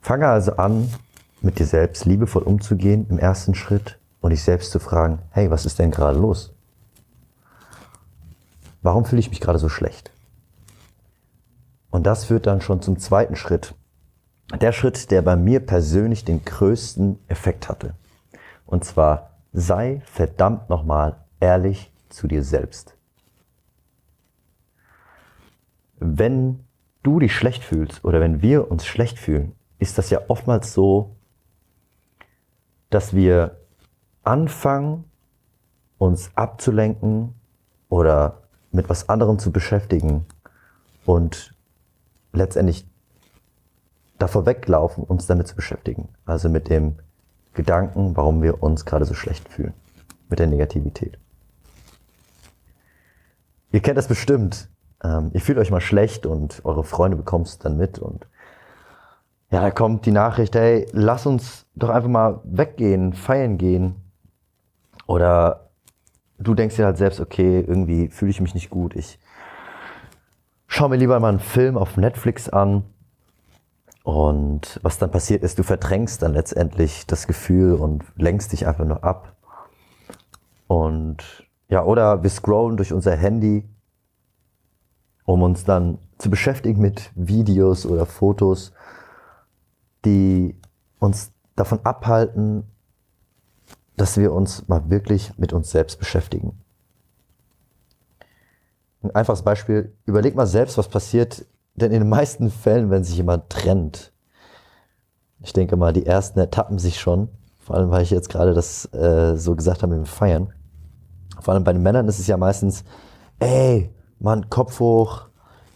Fange 0.00 0.26
also 0.26 0.56
an, 0.56 0.92
mit 1.42 1.58
dir 1.58 1.66
selbst 1.66 2.04
liebevoll 2.04 2.42
umzugehen 2.42 3.06
im 3.08 3.18
ersten 3.18 3.54
Schritt 3.54 3.98
und 4.20 4.30
dich 4.30 4.42
selbst 4.42 4.70
zu 4.70 4.78
fragen, 4.78 5.18
hey, 5.30 5.50
was 5.50 5.66
ist 5.66 5.78
denn 5.78 5.90
gerade 5.90 6.18
los? 6.18 6.54
Warum 8.82 9.04
fühle 9.04 9.20
ich 9.20 9.30
mich 9.30 9.40
gerade 9.40 9.58
so 9.58 9.68
schlecht? 9.68 10.10
Und 11.90 12.06
das 12.06 12.24
führt 12.24 12.46
dann 12.46 12.60
schon 12.60 12.82
zum 12.82 12.98
zweiten 12.98 13.36
Schritt. 13.36 13.74
Der 14.60 14.72
Schritt, 14.72 15.10
der 15.10 15.22
bei 15.22 15.36
mir 15.36 15.60
persönlich 15.60 16.24
den 16.24 16.44
größten 16.44 17.18
Effekt 17.28 17.68
hatte. 17.68 17.94
Und 18.66 18.84
zwar, 18.84 19.30
sei 19.52 20.02
verdammt 20.04 20.68
nochmal 20.68 21.16
ehrlich 21.40 21.92
zu 22.08 22.26
dir 22.26 22.42
selbst. 22.42 22.96
Wenn 25.98 26.64
du 27.02 27.20
dich 27.20 27.34
schlecht 27.34 27.62
fühlst 27.62 28.04
oder 28.04 28.20
wenn 28.20 28.42
wir 28.42 28.70
uns 28.70 28.86
schlecht 28.86 29.18
fühlen, 29.18 29.54
ist 29.78 29.98
das 29.98 30.10
ja 30.10 30.20
oftmals 30.28 30.72
so, 30.72 31.16
dass 32.94 33.14
wir 33.14 33.56
anfangen, 34.22 35.04
uns 35.98 36.30
abzulenken 36.34 37.34
oder 37.88 38.42
mit 38.70 38.88
was 38.88 39.08
anderem 39.08 39.38
zu 39.38 39.50
beschäftigen 39.50 40.26
und 41.06 41.54
letztendlich 42.32 42.86
davor 44.18 44.46
weglaufen, 44.46 45.04
uns 45.04 45.26
damit 45.26 45.48
zu 45.48 45.56
beschäftigen. 45.56 46.08
Also 46.26 46.48
mit 46.48 46.68
dem 46.68 46.96
Gedanken, 47.54 48.16
warum 48.16 48.42
wir 48.42 48.62
uns 48.62 48.84
gerade 48.84 49.04
so 49.04 49.14
schlecht 49.14 49.48
fühlen. 49.48 49.74
Mit 50.28 50.38
der 50.38 50.46
Negativität. 50.46 51.18
Ihr 53.70 53.80
kennt 53.80 53.98
das 53.98 54.08
bestimmt. 54.08 54.68
Ähm, 55.02 55.30
ihr 55.34 55.40
fühlt 55.40 55.58
euch 55.58 55.70
mal 55.70 55.80
schlecht 55.80 56.26
und 56.26 56.64
eure 56.64 56.84
Freunde 56.84 57.16
bekommen 57.16 57.44
es 57.44 57.58
dann 57.58 57.76
mit 57.76 57.98
und 57.98 58.26
ja, 59.52 59.60
da 59.60 59.70
kommt 59.70 60.06
die 60.06 60.12
Nachricht, 60.12 60.54
hey, 60.54 60.86
lass 60.92 61.26
uns 61.26 61.66
doch 61.74 61.90
einfach 61.90 62.08
mal 62.08 62.40
weggehen, 62.42 63.12
feiern 63.12 63.58
gehen. 63.58 63.96
Oder 65.06 65.68
du 66.38 66.54
denkst 66.54 66.76
dir 66.76 66.86
halt 66.86 66.96
selbst, 66.96 67.20
okay, 67.20 67.60
irgendwie 67.60 68.08
fühle 68.08 68.30
ich 68.30 68.40
mich 68.40 68.54
nicht 68.54 68.70
gut. 68.70 68.96
Ich 68.96 69.18
schau 70.66 70.88
mir 70.88 70.96
lieber 70.96 71.20
mal 71.20 71.28
einen 71.28 71.38
Film 71.38 71.76
auf 71.76 71.98
Netflix 71.98 72.48
an. 72.48 72.84
Und 74.04 74.80
was 74.82 74.96
dann 74.98 75.10
passiert 75.10 75.42
ist, 75.42 75.58
du 75.58 75.64
verdrängst 75.64 76.22
dann 76.22 76.32
letztendlich 76.32 77.06
das 77.06 77.26
Gefühl 77.26 77.74
und 77.74 78.04
lenkst 78.16 78.52
dich 78.52 78.66
einfach 78.66 78.86
nur 78.86 79.04
ab. 79.04 79.36
Und 80.66 81.46
ja, 81.68 81.84
oder 81.84 82.22
wir 82.22 82.30
scrollen 82.30 82.78
durch 82.78 82.94
unser 82.94 83.14
Handy, 83.16 83.68
um 85.26 85.42
uns 85.42 85.64
dann 85.64 85.98
zu 86.16 86.30
beschäftigen 86.30 86.80
mit 86.80 87.10
Videos 87.14 87.84
oder 87.84 88.06
Fotos 88.06 88.72
die 90.04 90.56
uns 90.98 91.32
davon 91.56 91.80
abhalten, 91.84 92.64
dass 93.96 94.16
wir 94.16 94.32
uns 94.32 94.66
mal 94.68 94.90
wirklich 94.90 95.36
mit 95.38 95.52
uns 95.52 95.70
selbst 95.70 95.98
beschäftigen. 95.98 96.58
Ein 99.02 99.14
einfaches 99.14 99.42
Beispiel, 99.42 99.92
überleg 100.06 100.34
mal 100.34 100.46
selbst, 100.46 100.78
was 100.78 100.88
passiert 100.88 101.44
denn 101.74 101.92
in 101.92 102.00
den 102.00 102.08
meisten 102.08 102.50
Fällen, 102.50 102.90
wenn 102.90 103.04
sich 103.04 103.16
jemand 103.16 103.50
trennt. 103.50 104.12
Ich 105.40 105.52
denke 105.52 105.76
mal, 105.76 105.92
die 105.92 106.06
ersten 106.06 106.38
ertappen 106.38 106.78
sich 106.78 107.00
schon, 107.00 107.28
vor 107.58 107.76
allem 107.76 107.90
weil 107.90 108.02
ich 108.02 108.10
jetzt 108.10 108.28
gerade 108.28 108.54
das 108.54 108.92
äh, 108.94 109.36
so 109.36 109.56
gesagt 109.56 109.82
habe 109.82 109.96
mit 109.96 110.06
dem 110.06 110.08
Feiern. 110.08 110.52
Vor 111.40 111.54
allem 111.54 111.64
bei 111.64 111.72
den 111.72 111.82
Männern 111.82 112.06
ist 112.06 112.20
es 112.20 112.26
ja 112.26 112.36
meistens, 112.36 112.84
ey, 113.40 113.90
Mann, 114.20 114.48
Kopf 114.50 114.78
hoch, 114.78 115.26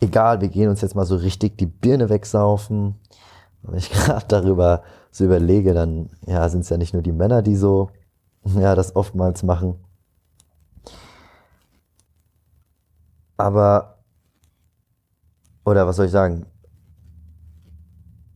egal, 0.00 0.40
wir 0.40 0.49
gehen 0.49 0.68
uns 0.68 0.80
jetzt 0.80 0.95
mal 0.95 1.06
so 1.06 1.16
richtig 1.16 1.59
die 1.59 1.66
Birne 1.66 2.09
wegsaufen, 2.09 2.97
wenn 3.68 3.78
ich 3.78 3.90
gerade 3.92 4.26
darüber 4.28 4.82
so 5.11 5.25
überlege, 5.25 5.75
dann 5.75 6.11
ja, 6.26 6.49
sind 6.49 6.61
es 6.61 6.68
ja 6.68 6.76
nicht 6.76 6.92
nur 6.92 7.02
die 7.02 7.12
Männer, 7.12 7.42
die 7.42 7.56
so 7.56 7.90
ja, 8.54 8.75
das 8.75 8.94
oftmals 8.94 9.42
machen. 9.42 9.76
Aber, 13.37 13.99
oder 15.64 15.87
was 15.87 15.96
soll 15.96 16.06
ich 16.06 16.12
sagen? 16.12 16.46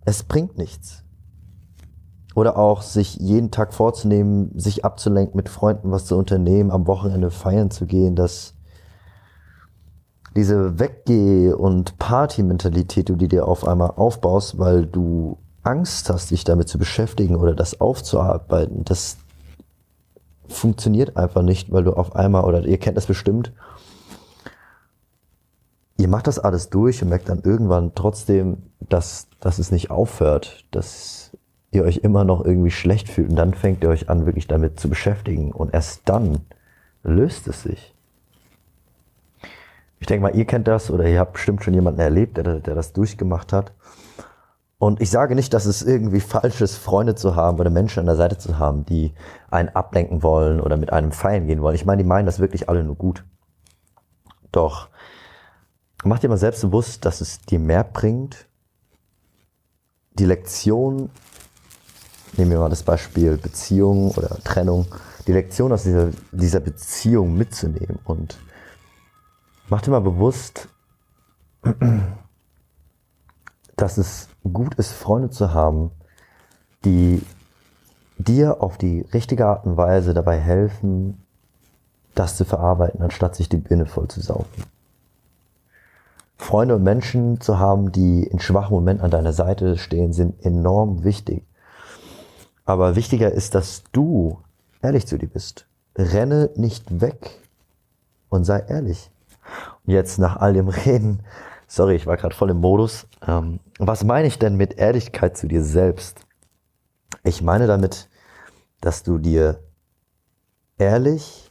Es 0.05 0.23
bringt 0.23 0.59
nichts. 0.59 1.05
Oder 2.35 2.57
auch 2.57 2.83
sich 2.83 3.17
jeden 3.17 3.51
Tag 3.51 3.73
vorzunehmen, 3.73 4.57
sich 4.59 4.85
abzulenken, 4.85 5.37
mit 5.37 5.49
Freunden 5.49 5.91
was 5.91 6.07
zu 6.07 6.17
unternehmen, 6.17 6.71
am 6.71 6.87
Wochenende 6.87 7.31
feiern 7.31 7.71
zu 7.71 7.87
gehen, 7.87 8.15
das 8.15 8.55
diese 10.37 10.79
Weggeh- 10.79 11.53
und 11.53 11.99
Party-Mentalität, 11.99 13.09
die 13.09 13.17
du 13.17 13.29
dir 13.29 13.49
auf 13.49 13.67
einmal 13.67 13.93
aufbaust, 13.97 14.59
weil 14.59 14.87
du 14.87 15.39
Angst 15.63 16.09
hast, 16.11 16.31
dich 16.31 16.45
damit 16.45 16.69
zu 16.69 16.79
beschäftigen 16.79 17.37
oder 17.37 17.55
das 17.55 17.81
aufzuarbeiten, 17.81 18.85
das 18.85 19.19
funktioniert 20.49 21.17
einfach 21.17 21.43
nicht, 21.43 21.71
weil 21.73 21.85
du 21.85 21.93
auf 21.93 22.17
einmal, 22.17 22.45
oder 22.45 22.65
ihr 22.65 22.79
kennt 22.79 22.97
das 22.97 23.07
bestimmt, 23.07 23.53
ihr 25.97 26.09
macht 26.09 26.27
das 26.27 26.39
alles 26.39 26.71
durch 26.71 27.03
und 27.03 27.09
merkt 27.09 27.29
dann 27.29 27.43
irgendwann 27.43 27.95
trotzdem, 27.95 28.59
dass, 28.81 29.29
dass 29.41 29.59
es 29.59 29.71
nicht 29.71 29.91
aufhört, 29.91 30.65
dass 30.71 31.31
ihr 31.73 31.85
euch 31.85 31.99
immer 31.99 32.25
noch 32.25 32.45
irgendwie 32.45 32.71
schlecht 32.71 33.09
fühlt 33.09 33.31
und 33.31 33.37
dann 33.37 33.55
fängt 33.55 33.83
ihr 33.83 33.91
euch 33.91 34.09
an, 34.09 34.27
wirklich 34.27 34.47
damit 34.47 34.81
zu 34.81 34.89
beschäftigen 34.89 35.53
und 35.53 35.73
erst 35.73 36.03
dann 36.07 36.41
löst 37.03 37.47
es 37.49 37.63
sich. 37.63 37.95
Ich 40.01 40.07
denke 40.07 40.23
mal, 40.23 40.35
ihr 40.35 40.47
kennt 40.47 40.67
das 40.67 40.91
oder 40.91 41.07
ihr 41.07 41.21
habt 41.21 41.35
bestimmt 41.35 41.63
schon 41.63 41.75
jemanden 41.75 42.01
erlebt, 42.01 42.37
der, 42.37 42.61
der 42.61 42.75
das 42.75 42.93
durchgemacht 42.93 43.53
hat. 43.53 43.73
Und 44.79 45.03
ich 45.03 45.11
sage 45.11 45.35
nicht, 45.35 45.53
dass 45.53 45.67
es 45.67 45.83
irgendwie 45.83 46.21
falsch 46.21 46.63
ist, 46.63 46.77
Freunde 46.77 47.15
zu 47.15 47.37
haben 47.37 47.61
oder 47.61 47.69
Menschen 47.69 48.01
an 48.01 48.07
der 48.07 48.17
Seite 48.17 48.39
zu 48.39 48.59
haben, 48.59 48.87
die 48.87 49.13
einen 49.51 49.69
ablenken 49.69 50.23
wollen 50.23 50.59
oder 50.59 50.79
mit 50.79 50.91
einem 50.91 51.13
feiern 51.13 51.47
gehen 51.47 51.61
wollen. 51.61 51.75
Ich 51.75 51.85
meine, 51.85 52.03
die 52.03 52.09
meinen 52.09 52.25
das 52.25 52.41
wirklich 52.41 52.71
alle 52.71 52.83
nur 52.83 52.97
gut. 52.97 53.25
Doch 54.53 54.89
mach 56.03 56.19
dir 56.19 56.31
mal 56.31 56.39
selbst 56.39 56.63
bewusst, 56.63 57.05
dass 57.05 57.21
es 57.21 57.43
dir 57.43 57.59
mehr 57.59 57.85
bringt, 57.85 58.47
die 60.15 60.25
Lektion, 60.25 61.11
nehmen 62.39 62.51
wir 62.51 62.59
mal 62.59 62.71
das 62.71 62.83
Beispiel 62.83 63.37
Beziehung 63.37 64.13
oder 64.13 64.31
Trennung, 64.45 64.87
die 65.27 65.33
Lektion 65.33 65.73
aus 65.73 65.83
dieser, 65.83 66.09
dieser 66.33 66.61
Beziehung 66.61 67.37
mitzunehmen 67.37 67.99
und 68.05 68.39
Mach 69.71 69.83
dir 69.83 69.93
mal 69.93 70.01
bewusst, 70.01 70.69
dass 73.77 73.99
es 73.99 74.29
gut 74.53 74.75
ist, 74.75 74.91
Freunde 74.91 75.31
zu 75.31 75.55
haben, 75.55 75.93
die 76.85 77.25
dir 78.19 78.61
auf 78.65 78.79
die 78.79 79.03
richtige 79.15 79.47
Art 79.47 79.65
und 79.65 79.77
Weise 79.77 80.13
dabei 80.13 80.41
helfen, 80.41 81.25
das 82.17 82.37
zu 82.37 82.45
verarbeiten, 82.45 83.01
anstatt 83.01 83.37
sich 83.37 83.49
die 83.49 83.59
Birne 83.59 83.87
voll 83.87 84.09
zu 84.09 84.21
saufen. 84.21 84.65
Freunde 86.37 86.75
und 86.75 86.83
Menschen 86.83 87.41
zu 87.41 87.61
haben, 87.61 87.93
die 87.93 88.25
in 88.25 88.41
schwachen 88.41 88.75
Momenten 88.75 89.05
an 89.05 89.13
deiner 89.13 89.33
Seite 89.33 89.79
stehen, 89.79 90.13
sind 90.13 90.45
enorm 90.45 91.05
wichtig. 91.05 91.45
Aber 92.65 92.97
wichtiger 92.97 93.31
ist, 93.31 93.55
dass 93.55 93.85
du 93.93 94.41
ehrlich 94.83 95.07
zu 95.07 95.17
dir 95.17 95.29
bist. 95.29 95.67
Renne 95.97 96.51
nicht 96.57 97.01
weg 97.01 97.39
und 98.31 98.43
sei 98.43 98.65
ehrlich. 98.67 99.13
Und 99.87 99.93
jetzt 99.93 100.19
nach 100.19 100.37
all 100.37 100.53
dem 100.53 100.69
Reden, 100.69 101.21
sorry, 101.67 101.95
ich 101.95 102.07
war 102.07 102.17
gerade 102.17 102.35
voll 102.35 102.51
im 102.51 102.61
Modus. 102.61 103.07
Ähm, 103.27 103.61
was 103.79 104.05
meine 104.05 104.29
ich 104.29 104.39
denn 104.39 104.57
mit 104.57 104.79
Ehrlichkeit 104.79 105.37
zu 105.37 105.49
dir 105.49 105.63
selbst? 105.65 106.21
Ich 107.25 107.43
meine 107.43 107.67
damit, 107.67 108.09
dass 108.81 109.03
du 109.03 109.19
dir 109.19 109.61
ehrlich 110.79 111.51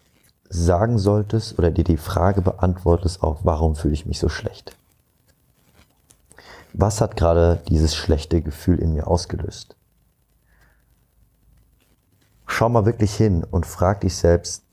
sagen 0.49 0.97
solltest 0.97 1.59
oder 1.59 1.69
dir 1.69 1.83
die 1.83 1.97
Frage 1.97 2.41
beantwortest, 2.41 3.21
auch 3.21 3.41
warum 3.43 3.75
fühle 3.75 3.93
ich 3.93 4.05
mich 4.05 4.19
so 4.19 4.29
schlecht? 4.29 4.75
Was 6.73 7.01
hat 7.01 7.15
gerade 7.15 7.61
dieses 7.67 7.95
schlechte 7.95 8.41
Gefühl 8.41 8.79
in 8.79 8.93
mir 8.93 9.07
ausgelöst? 9.07 9.75
Schau 12.47 12.69
mal 12.69 12.85
wirklich 12.85 13.15
hin 13.15 13.43
und 13.43 13.65
frag 13.65 14.01
dich 14.01 14.15
selbst, 14.17 14.63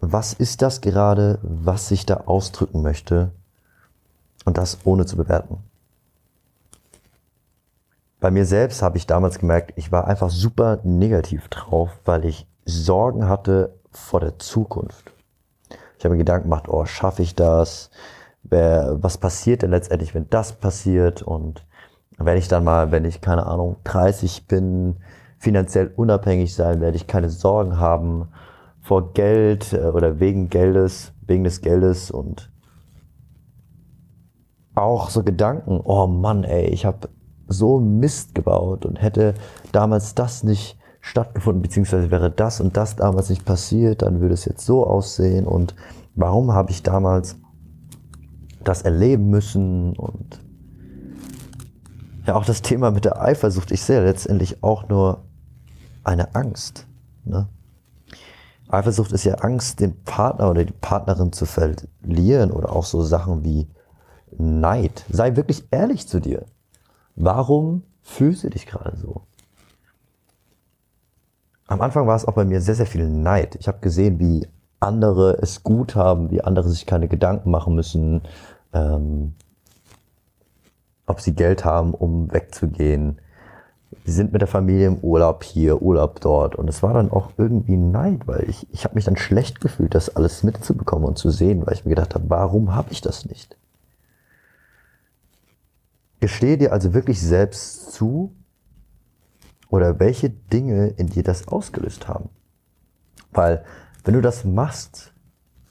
was 0.00 0.32
ist 0.32 0.62
das 0.62 0.80
gerade, 0.80 1.38
was 1.42 1.90
ich 1.90 2.06
da 2.06 2.18
ausdrücken 2.26 2.82
möchte? 2.82 3.32
Und 4.44 4.56
das 4.56 4.78
ohne 4.84 5.04
zu 5.04 5.16
bewerten. 5.16 5.58
Bei 8.20 8.30
mir 8.30 8.46
selbst 8.46 8.82
habe 8.82 8.96
ich 8.96 9.06
damals 9.06 9.38
gemerkt, 9.38 9.72
ich 9.76 9.92
war 9.92 10.06
einfach 10.06 10.30
super 10.30 10.80
negativ 10.82 11.48
drauf, 11.48 11.90
weil 12.04 12.24
ich 12.24 12.46
Sorgen 12.64 13.28
hatte 13.28 13.74
vor 13.90 14.20
der 14.20 14.38
Zukunft. 14.38 15.12
Ich 15.98 16.04
habe 16.04 16.14
mir 16.14 16.18
Gedanken 16.18 16.44
gemacht, 16.44 16.68
oh, 16.68 16.84
schaffe 16.84 17.22
ich 17.22 17.34
das? 17.34 17.90
Was 18.42 19.18
passiert 19.18 19.62
denn 19.62 19.70
letztendlich, 19.70 20.14
wenn 20.14 20.30
das 20.30 20.52
passiert? 20.52 21.22
Und 21.22 21.64
werde 22.16 22.38
ich 22.38 22.48
dann 22.48 22.64
mal, 22.64 22.90
wenn 22.90 23.04
ich, 23.04 23.20
keine 23.20 23.46
Ahnung, 23.46 23.76
30 23.84 24.46
bin, 24.46 24.96
finanziell 25.38 25.92
unabhängig 25.94 26.54
sein, 26.54 26.80
werde 26.80 26.96
ich 26.96 27.06
keine 27.06 27.30
Sorgen 27.30 27.78
haben 27.78 28.28
vor 28.88 29.12
Geld 29.12 29.74
äh, 29.74 29.90
oder 29.90 30.18
wegen 30.18 30.48
Geldes, 30.48 31.12
wegen 31.26 31.44
des 31.44 31.60
Geldes 31.60 32.10
und 32.10 32.50
auch 34.74 35.10
so 35.10 35.22
Gedanken, 35.22 35.78
oh 35.84 36.06
Mann, 36.06 36.42
ey, 36.42 36.68
ich 36.68 36.86
habe 36.86 37.10
so 37.48 37.80
Mist 37.80 38.34
gebaut 38.34 38.86
und 38.86 38.96
hätte 38.96 39.34
damals 39.72 40.14
das 40.14 40.42
nicht 40.42 40.78
stattgefunden, 41.02 41.60
beziehungsweise 41.60 42.10
wäre 42.10 42.30
das 42.30 42.62
und 42.62 42.78
das 42.78 42.96
damals 42.96 43.28
nicht 43.28 43.44
passiert, 43.44 44.00
dann 44.00 44.22
würde 44.22 44.32
es 44.32 44.46
jetzt 44.46 44.64
so 44.64 44.86
aussehen 44.86 45.46
und 45.46 45.74
warum 46.14 46.52
habe 46.52 46.70
ich 46.70 46.82
damals 46.82 47.36
das 48.64 48.82
erleben 48.82 49.28
müssen 49.28 49.98
und 49.98 50.40
ja, 52.26 52.36
auch 52.36 52.46
das 52.46 52.62
Thema 52.62 52.90
mit 52.90 53.04
der 53.04 53.20
Eifersucht, 53.20 53.70
ich 53.70 53.82
sehe 53.82 54.02
letztendlich 54.02 54.62
auch 54.62 54.88
nur 54.88 55.24
eine 56.04 56.34
Angst. 56.34 56.86
Ne? 57.26 57.48
Eifersucht 58.68 59.12
ist 59.12 59.24
ja 59.24 59.34
Angst, 59.36 59.80
den 59.80 60.02
Partner 60.04 60.50
oder 60.50 60.64
die 60.64 60.72
Partnerin 60.72 61.32
zu 61.32 61.46
verlieren 61.46 62.50
oder 62.50 62.74
auch 62.74 62.84
so 62.84 63.02
Sachen 63.02 63.44
wie 63.44 63.68
Neid. 64.36 65.04
Sei 65.10 65.36
wirklich 65.36 65.66
ehrlich 65.70 66.06
zu 66.06 66.20
dir. 66.20 66.44
Warum 67.16 67.82
fühlst 68.02 68.44
du 68.44 68.50
dich 68.50 68.66
gerade 68.66 68.96
so? 68.96 69.22
Am 71.66 71.80
Anfang 71.80 72.06
war 72.06 72.16
es 72.16 72.24
auch 72.24 72.34
bei 72.34 72.44
mir 72.44 72.60
sehr, 72.60 72.74
sehr 72.74 72.86
viel 72.86 73.08
Neid. 73.08 73.56
Ich 73.56 73.68
habe 73.68 73.80
gesehen, 73.80 74.18
wie 74.18 74.46
andere 74.80 75.38
es 75.42 75.62
gut 75.62 75.94
haben, 75.94 76.30
wie 76.30 76.42
andere 76.42 76.68
sich 76.68 76.86
keine 76.86 77.08
Gedanken 77.08 77.50
machen 77.50 77.74
müssen, 77.74 78.22
ähm, 78.72 79.34
ob 81.06 81.20
sie 81.20 81.34
Geld 81.34 81.64
haben, 81.64 81.94
um 81.94 82.32
wegzugehen, 82.32 83.20
die 84.08 84.12
sind 84.14 84.32
mit 84.32 84.40
der 84.40 84.48
Familie 84.48 84.86
im 84.86 85.00
Urlaub 85.00 85.44
hier, 85.44 85.82
Urlaub 85.82 86.18
dort. 86.22 86.56
Und 86.56 86.66
es 86.66 86.82
war 86.82 86.94
dann 86.94 87.10
auch 87.10 87.32
irgendwie 87.36 87.76
Neid, 87.76 88.26
weil 88.26 88.48
ich, 88.48 88.66
ich 88.72 88.84
habe 88.84 88.94
mich 88.94 89.04
dann 89.04 89.18
schlecht 89.18 89.60
gefühlt, 89.60 89.94
das 89.94 90.16
alles 90.16 90.42
mitzubekommen 90.42 91.06
und 91.06 91.18
zu 91.18 91.28
sehen, 91.28 91.66
weil 91.66 91.74
ich 91.74 91.84
mir 91.84 91.90
gedacht 91.90 92.14
habe, 92.14 92.24
warum 92.30 92.74
habe 92.74 92.90
ich 92.90 93.02
das 93.02 93.26
nicht? 93.26 93.58
Gestehe 96.20 96.56
dir 96.56 96.72
also 96.72 96.94
wirklich 96.94 97.20
selbst 97.20 97.92
zu 97.92 98.34
oder 99.68 100.00
welche 100.00 100.30
Dinge 100.30 100.86
in 100.96 101.08
dir 101.08 101.22
das 101.22 101.46
ausgelöst 101.46 102.08
haben. 102.08 102.30
Weil 103.30 103.62
wenn 104.04 104.14
du 104.14 104.22
das 104.22 104.42
machst, 104.46 105.12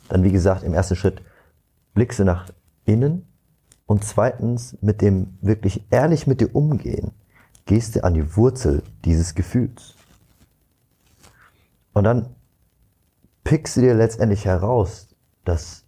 dann 0.09 0.23
wie 0.23 0.31
gesagt 0.31 0.61
im 0.61 0.75
ersten 0.75 0.95
Schritt 0.95 1.23
blickst 1.95 2.19
du 2.19 2.23
nach 2.23 2.51
innen 2.85 3.25
und 3.87 4.05
zweitens 4.05 4.77
mit 4.81 5.01
dem 5.01 5.39
wirklich 5.41 5.87
ehrlich 5.89 6.27
mit 6.27 6.39
dir 6.39 6.55
umgehen 6.55 7.13
gehst 7.67 7.95
du 7.95 8.03
an 8.03 8.15
die 8.15 8.35
Wurzel 8.35 8.81
dieses 9.05 9.35
Gefühls. 9.35 9.93
Und 11.93 12.05
dann 12.05 12.35
pickst 13.43 13.77
du 13.77 13.81
dir 13.81 13.93
letztendlich 13.93 14.45
heraus, 14.45 15.07
dass 15.45 15.85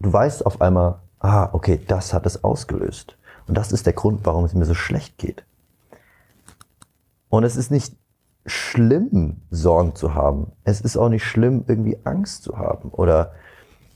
du 0.00 0.12
weißt 0.12 0.44
auf 0.44 0.60
einmal, 0.60 1.00
ah, 1.20 1.50
okay, 1.52 1.80
das 1.86 2.12
hat 2.12 2.26
es 2.26 2.42
ausgelöst. 2.42 3.16
Und 3.46 3.56
das 3.56 3.72
ist 3.72 3.86
der 3.86 3.92
Grund, 3.92 4.24
warum 4.24 4.44
es 4.44 4.54
mir 4.54 4.64
so 4.64 4.74
schlecht 4.74 5.18
geht. 5.18 5.44
Und 7.28 7.44
es 7.44 7.56
ist 7.56 7.70
nicht 7.70 7.94
schlimm, 8.46 9.42
Sorgen 9.50 9.94
zu 9.94 10.14
haben. 10.14 10.52
Es 10.64 10.80
ist 10.80 10.96
auch 10.96 11.08
nicht 11.08 11.24
schlimm, 11.24 11.64
irgendwie 11.66 11.98
Angst 12.04 12.42
zu 12.42 12.58
haben. 12.58 12.90
Oder 12.90 13.32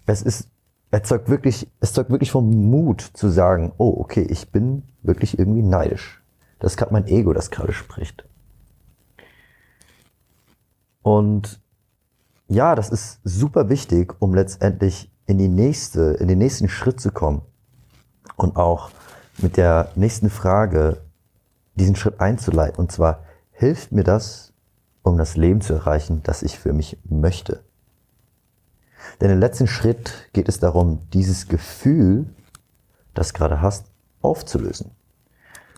es 0.06 0.22
ist, 0.22 0.50
erzeugt 0.90 1.28
wirklich, 1.28 1.70
es 1.80 1.92
zeugt 1.92 2.10
wirklich 2.10 2.30
vom 2.30 2.50
Mut 2.70 3.00
zu 3.00 3.28
sagen, 3.28 3.72
oh, 3.78 3.94
okay, 3.98 4.26
ich 4.28 4.50
bin 4.52 4.82
wirklich 5.02 5.38
irgendwie 5.38 5.62
neidisch. 5.62 6.23
Das 6.58 6.72
ist 6.72 6.76
gerade 6.76 6.92
mein 6.92 7.06
Ego, 7.06 7.32
das 7.32 7.50
gerade 7.50 7.72
spricht. 7.72 8.24
Und 11.02 11.60
ja, 12.48 12.74
das 12.74 12.90
ist 12.90 13.20
super 13.24 13.68
wichtig, 13.68 14.14
um 14.20 14.34
letztendlich 14.34 15.10
in 15.26 15.38
die 15.38 15.48
nächste, 15.48 16.12
in 16.14 16.28
den 16.28 16.38
nächsten 16.38 16.68
Schritt 16.68 17.00
zu 17.00 17.10
kommen 17.10 17.42
und 18.36 18.56
auch 18.56 18.90
mit 19.38 19.56
der 19.56 19.90
nächsten 19.96 20.30
Frage 20.30 21.02
diesen 21.74 21.96
Schritt 21.96 22.20
einzuleiten. 22.20 22.78
Und 22.78 22.92
zwar 22.92 23.24
hilft 23.52 23.92
mir 23.92 24.04
das, 24.04 24.52
um 25.02 25.18
das 25.18 25.36
Leben 25.36 25.60
zu 25.60 25.74
erreichen, 25.74 26.22
das 26.22 26.42
ich 26.42 26.58
für 26.58 26.72
mich 26.72 26.98
möchte. 27.04 27.64
Denn 29.20 29.30
im 29.30 29.38
letzten 29.38 29.66
Schritt 29.66 30.30
geht 30.32 30.48
es 30.48 30.58
darum, 30.58 31.00
dieses 31.12 31.48
Gefühl, 31.48 32.26
das 33.12 33.34
gerade 33.34 33.60
hast, 33.60 33.86
aufzulösen. 34.22 34.92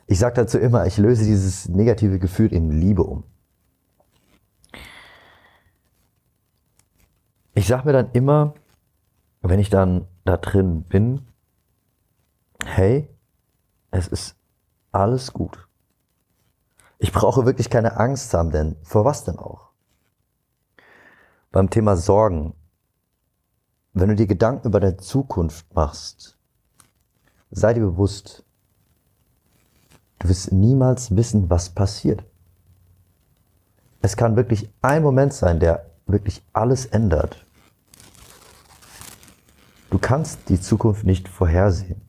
Ich 0.06 0.18
sage 0.18 0.36
dazu 0.36 0.58
immer, 0.58 0.86
ich 0.86 0.98
löse 0.98 1.24
dieses 1.24 1.68
negative 1.68 2.18
Gefühl 2.18 2.52
in 2.52 2.70
Liebe 2.70 3.02
um. 3.02 3.24
Ich 7.54 7.66
sage 7.66 7.86
mir 7.86 7.92
dann 7.92 8.12
immer, 8.12 8.54
wenn 9.40 9.58
ich 9.58 9.70
dann 9.70 10.06
da 10.24 10.36
drin 10.36 10.84
bin, 10.84 11.26
hey, 12.64 13.08
es 13.90 14.06
ist 14.06 14.36
alles 14.92 15.32
gut. 15.32 15.68
Ich 16.98 17.12
brauche 17.12 17.44
wirklich 17.44 17.68
keine 17.68 17.96
Angst 17.98 18.32
haben, 18.32 18.50
denn 18.50 18.76
vor 18.82 19.04
was 19.04 19.24
denn 19.24 19.38
auch? 19.38 19.70
Beim 21.50 21.68
Thema 21.70 21.96
Sorgen, 21.96 22.54
wenn 23.92 24.08
du 24.10 24.14
dir 24.14 24.26
Gedanken 24.26 24.68
über 24.68 24.80
deine 24.80 24.98
Zukunft 24.98 25.74
machst, 25.74 26.38
sei 27.50 27.74
dir 27.74 27.80
bewusst, 27.80 28.45
Du 30.18 30.28
wirst 30.28 30.52
niemals 30.52 31.14
wissen, 31.14 31.50
was 31.50 31.70
passiert. 31.70 32.24
Es 34.00 34.16
kann 34.16 34.36
wirklich 34.36 34.70
ein 34.82 35.02
Moment 35.02 35.32
sein, 35.32 35.60
der 35.60 35.86
wirklich 36.06 36.42
alles 36.52 36.86
ändert. 36.86 37.44
Du 39.90 39.98
kannst 39.98 40.48
die 40.48 40.60
Zukunft 40.60 41.04
nicht 41.04 41.28
vorhersehen. 41.28 42.00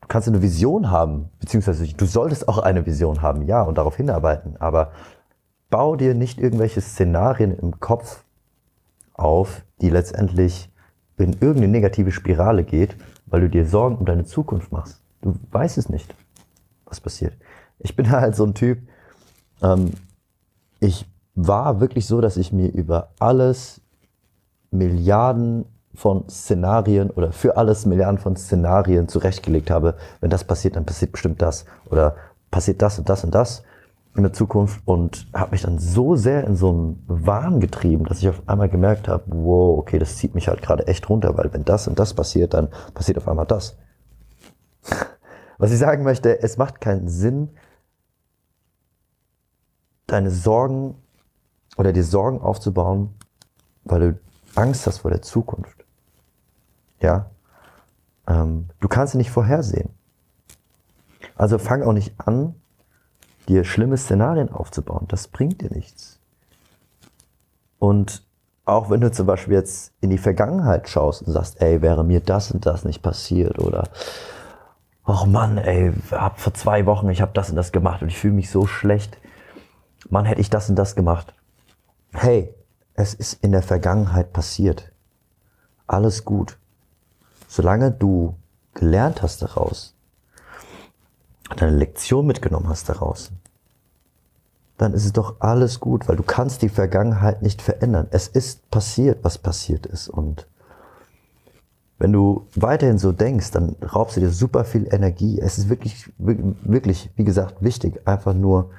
Du 0.00 0.08
kannst 0.08 0.28
eine 0.28 0.42
Vision 0.42 0.90
haben, 0.90 1.28
beziehungsweise 1.38 1.86
du 1.86 2.06
solltest 2.06 2.48
auch 2.48 2.58
eine 2.58 2.86
Vision 2.86 3.20
haben, 3.20 3.42
ja, 3.42 3.62
und 3.62 3.78
darauf 3.78 3.96
hinarbeiten. 3.96 4.56
Aber 4.58 4.92
bau 5.70 5.96
dir 5.96 6.14
nicht 6.14 6.38
irgendwelche 6.38 6.80
Szenarien 6.80 7.56
im 7.56 7.78
Kopf 7.78 8.24
auf, 9.14 9.64
die 9.80 9.90
letztendlich 9.90 10.70
in 11.18 11.32
irgendeine 11.32 11.68
negative 11.68 12.12
Spirale 12.12 12.64
geht, 12.64 12.96
weil 13.26 13.42
du 13.42 13.50
dir 13.50 13.66
Sorgen 13.66 13.96
um 13.96 14.06
deine 14.06 14.24
Zukunft 14.24 14.72
machst. 14.72 15.02
Du 15.20 15.34
weißt 15.50 15.78
es 15.78 15.88
nicht 15.88 16.14
was 16.88 17.00
passiert. 17.00 17.34
Ich 17.78 17.96
bin 17.96 18.10
halt 18.10 18.36
so 18.36 18.44
ein 18.44 18.54
Typ, 18.54 18.78
ähm, 19.62 19.92
ich 20.80 21.06
war 21.34 21.80
wirklich 21.80 22.06
so, 22.06 22.20
dass 22.20 22.36
ich 22.36 22.52
mir 22.52 22.68
über 22.68 23.10
alles 23.18 23.80
Milliarden 24.70 25.64
von 25.94 26.28
Szenarien 26.28 27.10
oder 27.10 27.32
für 27.32 27.56
alles 27.56 27.86
Milliarden 27.86 28.18
von 28.18 28.36
Szenarien 28.36 29.08
zurechtgelegt 29.08 29.70
habe. 29.70 29.94
Wenn 30.20 30.30
das 30.30 30.44
passiert, 30.44 30.76
dann 30.76 30.86
passiert 30.86 31.12
bestimmt 31.12 31.42
das. 31.42 31.64
Oder 31.90 32.16
passiert 32.50 32.82
das 32.82 32.98
und 32.98 33.08
das 33.08 33.24
und 33.24 33.34
das 33.34 33.62
in 34.16 34.22
der 34.22 34.32
Zukunft 34.32 34.80
und 34.84 35.26
habe 35.32 35.52
mich 35.52 35.62
dann 35.62 35.78
so 35.78 36.16
sehr 36.16 36.44
in 36.44 36.56
so 36.56 36.70
einen 36.70 37.04
Wahn 37.06 37.60
getrieben, 37.60 38.04
dass 38.04 38.18
ich 38.18 38.28
auf 38.28 38.42
einmal 38.46 38.68
gemerkt 38.68 39.08
habe, 39.08 39.24
wow, 39.28 39.78
okay, 39.78 39.98
das 39.98 40.16
zieht 40.16 40.34
mich 40.34 40.48
halt 40.48 40.60
gerade 40.60 40.86
echt 40.86 41.08
runter, 41.08 41.36
weil 41.36 41.52
wenn 41.52 41.64
das 41.64 41.88
und 41.88 41.98
das 41.98 42.14
passiert, 42.14 42.54
dann 42.54 42.68
passiert 42.94 43.18
auf 43.18 43.28
einmal 43.28 43.46
das. 43.46 43.76
Was 45.58 45.72
ich 45.72 45.78
sagen 45.78 46.04
möchte, 46.04 46.40
es 46.40 46.56
macht 46.56 46.80
keinen 46.80 47.08
Sinn, 47.08 47.50
deine 50.06 50.30
Sorgen 50.30 50.94
oder 51.76 51.92
dir 51.92 52.04
Sorgen 52.04 52.40
aufzubauen, 52.40 53.14
weil 53.84 54.00
du 54.00 54.20
Angst 54.54 54.86
hast 54.86 54.98
vor 54.98 55.10
der 55.10 55.22
Zukunft. 55.22 55.84
Ja, 57.00 57.30
ähm, 58.26 58.68
du 58.80 58.88
kannst 58.88 59.12
sie 59.12 59.18
nicht 59.18 59.30
vorhersehen. 59.30 59.90
Also 61.36 61.58
fang 61.58 61.82
auch 61.82 61.92
nicht 61.92 62.14
an, 62.18 62.54
dir 63.48 63.64
schlimme 63.64 63.96
Szenarien 63.96 64.50
aufzubauen. 64.50 65.06
Das 65.08 65.28
bringt 65.28 65.60
dir 65.60 65.70
nichts. 65.70 66.18
Und 67.78 68.22
auch 68.64 68.90
wenn 68.90 69.00
du 69.00 69.10
zum 69.10 69.26
Beispiel 69.26 69.54
jetzt 69.54 69.92
in 70.00 70.10
die 70.10 70.18
Vergangenheit 70.18 70.88
schaust 70.88 71.22
und 71.22 71.32
sagst, 71.32 71.60
ey, 71.60 71.80
wäre 71.80 72.04
mir 72.04 72.20
das 72.20 72.50
und 72.50 72.66
das 72.66 72.84
nicht 72.84 73.02
passiert 73.02 73.58
oder 73.58 73.88
ach 75.08 75.26
Mann, 75.26 75.56
ey, 75.58 75.92
hab 76.10 76.38
vor 76.38 76.54
zwei 76.54 76.84
Wochen, 76.86 77.08
ich 77.08 77.22
habe 77.22 77.32
das 77.32 77.50
und 77.50 77.56
das 77.56 77.72
gemacht 77.72 78.02
und 78.02 78.08
ich 78.08 78.18
fühle 78.18 78.34
mich 78.34 78.50
so 78.50 78.66
schlecht. 78.66 79.18
Mann, 80.10 80.26
hätte 80.26 80.40
ich 80.40 80.50
das 80.50 80.68
und 80.68 80.76
das 80.76 80.94
gemacht. 80.94 81.34
Hey, 82.12 82.54
es 82.94 83.14
ist 83.14 83.42
in 83.42 83.52
der 83.52 83.62
Vergangenheit 83.62 84.32
passiert. 84.32 84.92
Alles 85.86 86.24
gut. 86.24 86.58
Solange 87.48 87.90
du 87.90 88.36
gelernt 88.74 89.22
hast 89.22 89.40
daraus, 89.40 89.94
deine 91.56 91.76
Lektion 91.76 92.26
mitgenommen 92.26 92.68
hast 92.68 92.88
daraus, 92.88 93.32
dann 94.76 94.92
ist 94.92 95.06
es 95.06 95.12
doch 95.12 95.40
alles 95.40 95.80
gut, 95.80 96.06
weil 96.06 96.16
du 96.16 96.22
kannst 96.22 96.62
die 96.62 96.68
Vergangenheit 96.68 97.42
nicht 97.42 97.62
verändern. 97.62 98.08
Es 98.10 98.28
ist 98.28 98.70
passiert, 98.70 99.24
was 99.24 99.38
passiert 99.38 99.86
ist. 99.86 100.08
Und 100.08 100.46
wenn 101.98 102.12
du 102.12 102.46
weiterhin 102.54 102.98
so 102.98 103.12
denkst, 103.12 103.50
dann 103.50 103.76
raubst 103.82 104.16
du 104.16 104.20
dir 104.20 104.30
super 104.30 104.64
viel 104.64 104.86
Energie. 104.92 105.40
Es 105.40 105.58
ist 105.58 105.68
wirklich, 105.68 106.10
wirklich, 106.18 107.10
wie 107.16 107.24
gesagt, 107.24 107.56
wichtig, 107.60 108.06
einfach 108.06 108.34
nur 108.34 108.70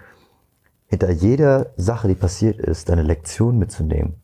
hinter 0.87 1.11
jeder 1.11 1.67
Sache, 1.75 2.07
die 2.07 2.15
passiert 2.15 2.57
ist, 2.59 2.89
deine 2.89 3.03
Lektion 3.03 3.59
mitzunehmen. 3.59 4.15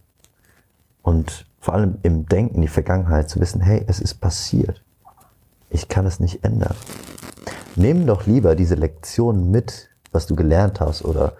Und 1.01 1.45
vor 1.59 1.73
allem 1.73 1.97
im 2.03 2.25
Denken, 2.25 2.61
die 2.61 2.67
Vergangenheit, 2.67 3.29
zu 3.29 3.39
wissen, 3.39 3.61
hey, 3.61 3.83
es 3.87 3.99
ist 3.99 4.15
passiert. 4.15 4.81
Ich 5.69 5.87
kann 5.89 6.05
es 6.05 6.19
nicht 6.19 6.43
ändern. 6.43 6.75
Nimm 7.75 8.07
doch 8.07 8.25
lieber 8.25 8.55
diese 8.55 8.75
Lektion 8.75 9.51
mit, 9.51 9.89
was 10.11 10.25
du 10.25 10.35
gelernt 10.35 10.79
hast 10.79 11.03
oder 11.03 11.33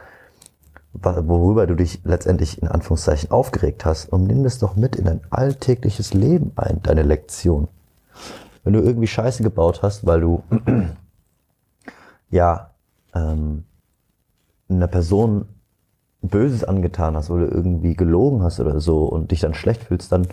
worüber 1.02 1.68
du 1.68 1.76
dich 1.76 2.02
letztendlich 2.04 2.62
in 2.62 2.68
Anführungszeichen 2.68 3.32
aufgeregt 3.32 3.86
hast 3.86 4.12
und 4.12 4.26
nimm 4.26 4.44
das 4.44 4.60
doch 4.60 4.76
mit 4.76 4.96
in 4.96 5.06
dein 5.06 5.22
alltägliches 5.30 6.14
Leben 6.14 6.52
ein, 6.56 6.82
deine 6.82 7.04
Lektion. 7.04 7.68
Wenn 8.64 8.74
du 8.74 8.82
irgendwie 8.82 9.08
Scheiße 9.08 9.44
gebaut 9.44 9.82
hast, 9.84 10.06
weil 10.06 10.22
du 10.22 10.44
ja 12.30 12.72
ähm, 13.14 13.66
einer 14.70 14.88
Person 14.88 15.46
Böses 16.22 16.64
angetan 16.64 17.16
hast 17.16 17.30
oder 17.30 17.52
irgendwie 17.52 17.96
gelogen 17.96 18.42
hast 18.42 18.60
oder 18.60 18.80
so 18.80 19.06
und 19.06 19.32
dich 19.32 19.42
dann 19.42 19.54
schlecht 19.54 19.84
fühlst, 19.84 20.12
dann 20.12 20.28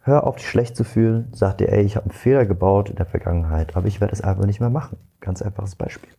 hör 0.00 0.26
auf, 0.26 0.36
dich 0.36 0.48
schlecht 0.48 0.76
zu 0.76 0.84
fühlen, 0.84 1.28
sag 1.32 1.58
dir, 1.58 1.70
ey, 1.70 1.82
ich 1.82 1.96
habe 1.96 2.06
einen 2.06 2.12
Fehler 2.12 2.46
gebaut 2.46 2.90
in 2.90 2.96
der 2.96 3.06
Vergangenheit, 3.06 3.76
aber 3.76 3.86
ich 3.86 4.00
werde 4.00 4.12
es 4.12 4.22
einfach 4.22 4.46
nicht 4.46 4.60
mehr 4.60 4.70
machen. 4.70 4.96
Ganz 5.20 5.42
einfaches 5.42 5.76
Beispiel. 5.76 6.10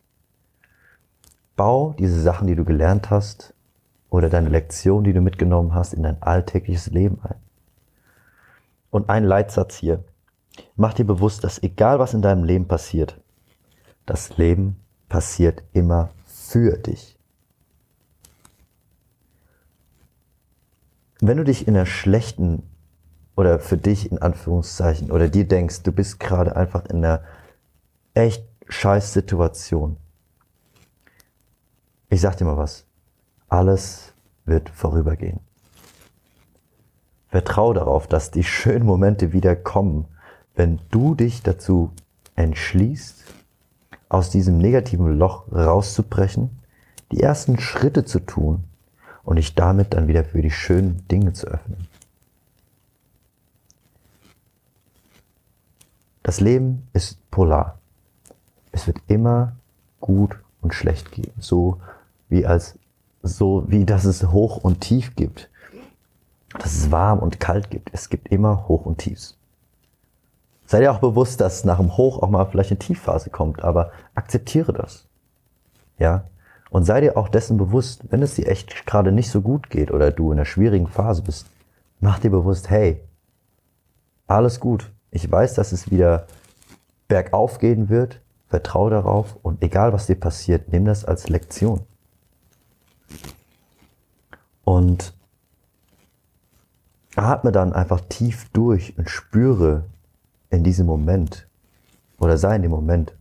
Bau 1.56 1.94
diese 1.98 2.20
Sachen, 2.20 2.46
die 2.46 2.56
du 2.56 2.64
gelernt 2.64 3.10
hast 3.10 3.54
oder 4.10 4.28
deine 4.28 4.48
Lektion, 4.48 5.04
die 5.04 5.12
du 5.12 5.20
mitgenommen 5.20 5.74
hast, 5.74 5.94
in 5.94 6.02
dein 6.02 6.22
alltägliches 6.22 6.88
Leben 6.88 7.18
ein. 7.22 7.36
Und 8.90 9.08
ein 9.08 9.24
Leitsatz 9.24 9.76
hier. 9.76 10.04
Mach 10.76 10.94
dir 10.94 11.04
bewusst, 11.04 11.42
dass 11.44 11.62
egal 11.62 11.98
was 11.98 12.14
in 12.14 12.22
deinem 12.22 12.44
Leben 12.44 12.68
passiert, 12.68 13.20
das 14.06 14.36
Leben 14.36 14.80
passiert 15.08 15.62
immer 15.72 16.10
für 16.26 16.76
dich. 16.78 17.18
Wenn 21.20 21.38
du 21.38 21.44
dich 21.44 21.66
in 21.66 21.76
einer 21.76 21.86
schlechten 21.86 22.62
oder 23.36 23.58
für 23.58 23.78
dich 23.78 24.10
in 24.12 24.18
Anführungszeichen 24.18 25.10
oder 25.10 25.28
dir 25.28 25.46
denkst, 25.48 25.82
du 25.82 25.92
bist 25.92 26.20
gerade 26.20 26.54
einfach 26.54 26.84
in 26.86 27.04
einer 27.04 27.22
echt 28.14 28.44
scheiß 28.68 29.12
Situation, 29.12 29.96
ich 32.14 32.20
sag 32.20 32.36
dir 32.36 32.44
mal 32.44 32.56
was. 32.56 32.86
Alles 33.48 34.14
wird 34.44 34.70
vorübergehen. 34.70 35.40
Vertraue 37.28 37.74
darauf, 37.74 38.06
dass 38.06 38.30
die 38.30 38.44
schönen 38.44 38.86
Momente 38.86 39.32
wieder 39.32 39.56
kommen, 39.56 40.06
wenn 40.54 40.80
du 40.92 41.16
dich 41.16 41.42
dazu 41.42 41.90
entschließt, 42.36 43.24
aus 44.08 44.30
diesem 44.30 44.58
negativen 44.58 45.18
Loch 45.18 45.50
rauszubrechen, 45.50 46.50
die 47.10 47.20
ersten 47.20 47.58
Schritte 47.58 48.04
zu 48.04 48.20
tun 48.20 48.62
und 49.24 49.36
dich 49.36 49.56
damit 49.56 49.92
dann 49.92 50.06
wieder 50.06 50.24
für 50.24 50.40
die 50.40 50.52
schönen 50.52 51.06
Dinge 51.08 51.32
zu 51.32 51.48
öffnen. 51.48 51.88
Das 56.22 56.40
Leben 56.40 56.86
ist 56.92 57.18
polar. 57.32 57.80
Es 58.70 58.86
wird 58.86 58.98
immer 59.08 59.56
gut 60.00 60.38
und 60.60 60.74
schlecht 60.74 61.10
geben. 61.10 61.32
So 61.40 61.80
wie 62.28 62.46
als 62.46 62.78
so 63.22 63.64
wie 63.68 63.84
dass 63.84 64.04
es 64.04 64.22
Hoch 64.30 64.58
und 64.58 64.80
Tief 64.80 65.14
gibt. 65.16 65.50
Dass 66.58 66.74
es 66.74 66.90
warm 66.90 67.18
und 67.18 67.40
kalt 67.40 67.70
gibt. 67.70 67.90
Es 67.92 68.10
gibt 68.10 68.28
immer 68.28 68.68
Hoch 68.68 68.86
und 68.86 68.98
Tiefs. 68.98 69.36
Sei 70.66 70.80
dir 70.80 70.92
auch 70.92 71.00
bewusst, 71.00 71.40
dass 71.40 71.64
nach 71.64 71.78
dem 71.78 71.96
Hoch 71.96 72.22
auch 72.22 72.30
mal 72.30 72.46
vielleicht 72.46 72.70
eine 72.70 72.78
Tiefphase 72.78 73.30
kommt, 73.30 73.62
aber 73.62 73.92
akzeptiere 74.14 74.72
das. 74.72 75.06
Ja? 75.98 76.24
Und 76.70 76.84
sei 76.84 77.00
dir 77.00 77.16
auch 77.16 77.28
dessen 77.28 77.56
bewusst, 77.56 78.02
wenn 78.10 78.22
es 78.22 78.34
dir 78.34 78.48
echt 78.48 78.86
gerade 78.86 79.12
nicht 79.12 79.30
so 79.30 79.40
gut 79.40 79.70
geht 79.70 79.90
oder 79.90 80.10
du 80.10 80.32
in 80.32 80.38
einer 80.38 80.46
schwierigen 80.46 80.88
Phase 80.88 81.22
bist, 81.22 81.46
mach 82.00 82.18
dir 82.18 82.30
bewusst, 82.30 82.70
hey, 82.70 83.00
alles 84.26 84.58
gut. 84.60 84.90
Ich 85.10 85.30
weiß, 85.30 85.54
dass 85.54 85.72
es 85.72 85.90
wieder 85.90 86.26
bergauf 87.08 87.58
gehen 87.58 87.88
wird. 87.88 88.20
Vertraue 88.48 88.90
darauf 88.90 89.36
und 89.42 89.62
egal 89.62 89.92
was 89.92 90.06
dir 90.06 90.18
passiert, 90.18 90.72
nimm 90.72 90.84
das 90.84 91.04
als 91.04 91.28
Lektion. 91.28 91.80
Und 94.64 95.14
atme 97.16 97.52
dann 97.52 97.72
einfach 97.72 98.00
tief 98.08 98.48
durch 98.52 98.96
und 98.98 99.08
spüre 99.08 99.84
in 100.50 100.64
diesem 100.64 100.86
Moment 100.86 101.46
oder 102.18 102.38
sei 102.38 102.56
in 102.56 102.62
dem 102.62 102.70
Moment, 102.70 103.12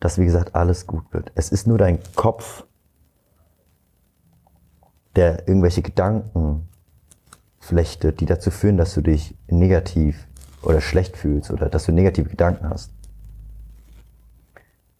dass 0.00 0.18
wie 0.18 0.24
gesagt 0.24 0.54
alles 0.54 0.86
gut 0.86 1.04
wird. 1.12 1.32
Es 1.34 1.50
ist 1.50 1.66
nur 1.66 1.78
dein 1.78 1.98
Kopf, 2.14 2.64
der 5.16 5.46
irgendwelche 5.46 5.82
Gedanken 5.82 6.68
flechtet, 7.60 8.20
die 8.20 8.26
dazu 8.26 8.50
führen, 8.50 8.76
dass 8.76 8.94
du 8.94 9.02
dich 9.02 9.36
negativ 9.48 10.26
oder 10.62 10.80
schlecht 10.80 11.16
fühlst 11.16 11.50
oder 11.50 11.68
dass 11.68 11.86
du 11.86 11.92
negative 11.92 12.28
Gedanken 12.28 12.68
hast. 12.68 12.90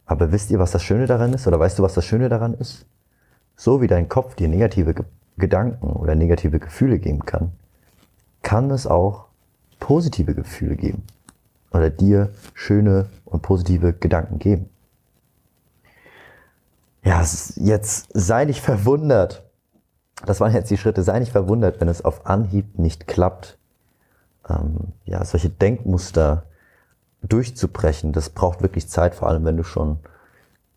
Aber 0.06 0.30
wisst 0.30 0.50
ihr, 0.50 0.58
was 0.58 0.72
das 0.72 0.82
Schöne 0.82 1.06
daran 1.06 1.32
ist? 1.32 1.46
Oder 1.46 1.58
weißt 1.58 1.78
du, 1.78 1.82
was 1.82 1.94
das 1.94 2.04
Schöne 2.04 2.28
daran 2.28 2.54
ist? 2.54 2.86
So 3.56 3.80
wie 3.80 3.86
dein 3.86 4.08
Kopf 4.08 4.34
dir 4.34 4.48
negative 4.48 4.94
Ge 4.94 5.04
Gedanken 5.38 5.94
oder 5.94 6.14
negative 6.14 6.60
Gefühle 6.60 6.98
geben 6.98 7.24
kann, 7.24 7.52
kann 8.42 8.70
es 8.70 8.86
auch 8.86 9.26
positive 9.80 10.34
Gefühle 10.34 10.76
geben. 10.76 11.04
Oder 11.72 11.88
dir 11.88 12.32
schöne 12.52 13.08
und 13.24 13.40
positive 13.40 13.94
Gedanken 13.94 14.38
geben. 14.38 14.68
Ja, 17.02 17.24
jetzt 17.56 18.08
sei 18.12 18.44
nicht 18.44 18.60
verwundert. 18.60 19.42
Das 20.26 20.38
waren 20.38 20.52
jetzt 20.52 20.70
die 20.70 20.76
Schritte. 20.76 21.02
Sei 21.02 21.18
nicht 21.18 21.32
verwundert, 21.32 21.80
wenn 21.80 21.88
es 21.88 22.04
auf 22.04 22.26
Anhieb 22.26 22.78
nicht 22.78 23.06
klappt. 23.06 23.58
Ähm, 24.48 24.92
ja, 25.06 25.24
solche 25.24 25.48
Denkmuster 25.48 26.44
durchzubrechen, 27.22 28.12
das 28.12 28.30
braucht 28.30 28.62
wirklich 28.62 28.88
Zeit, 28.88 29.14
vor 29.14 29.28
allem 29.28 29.44
wenn 29.44 29.56
du 29.56 29.64
schon 29.64 29.98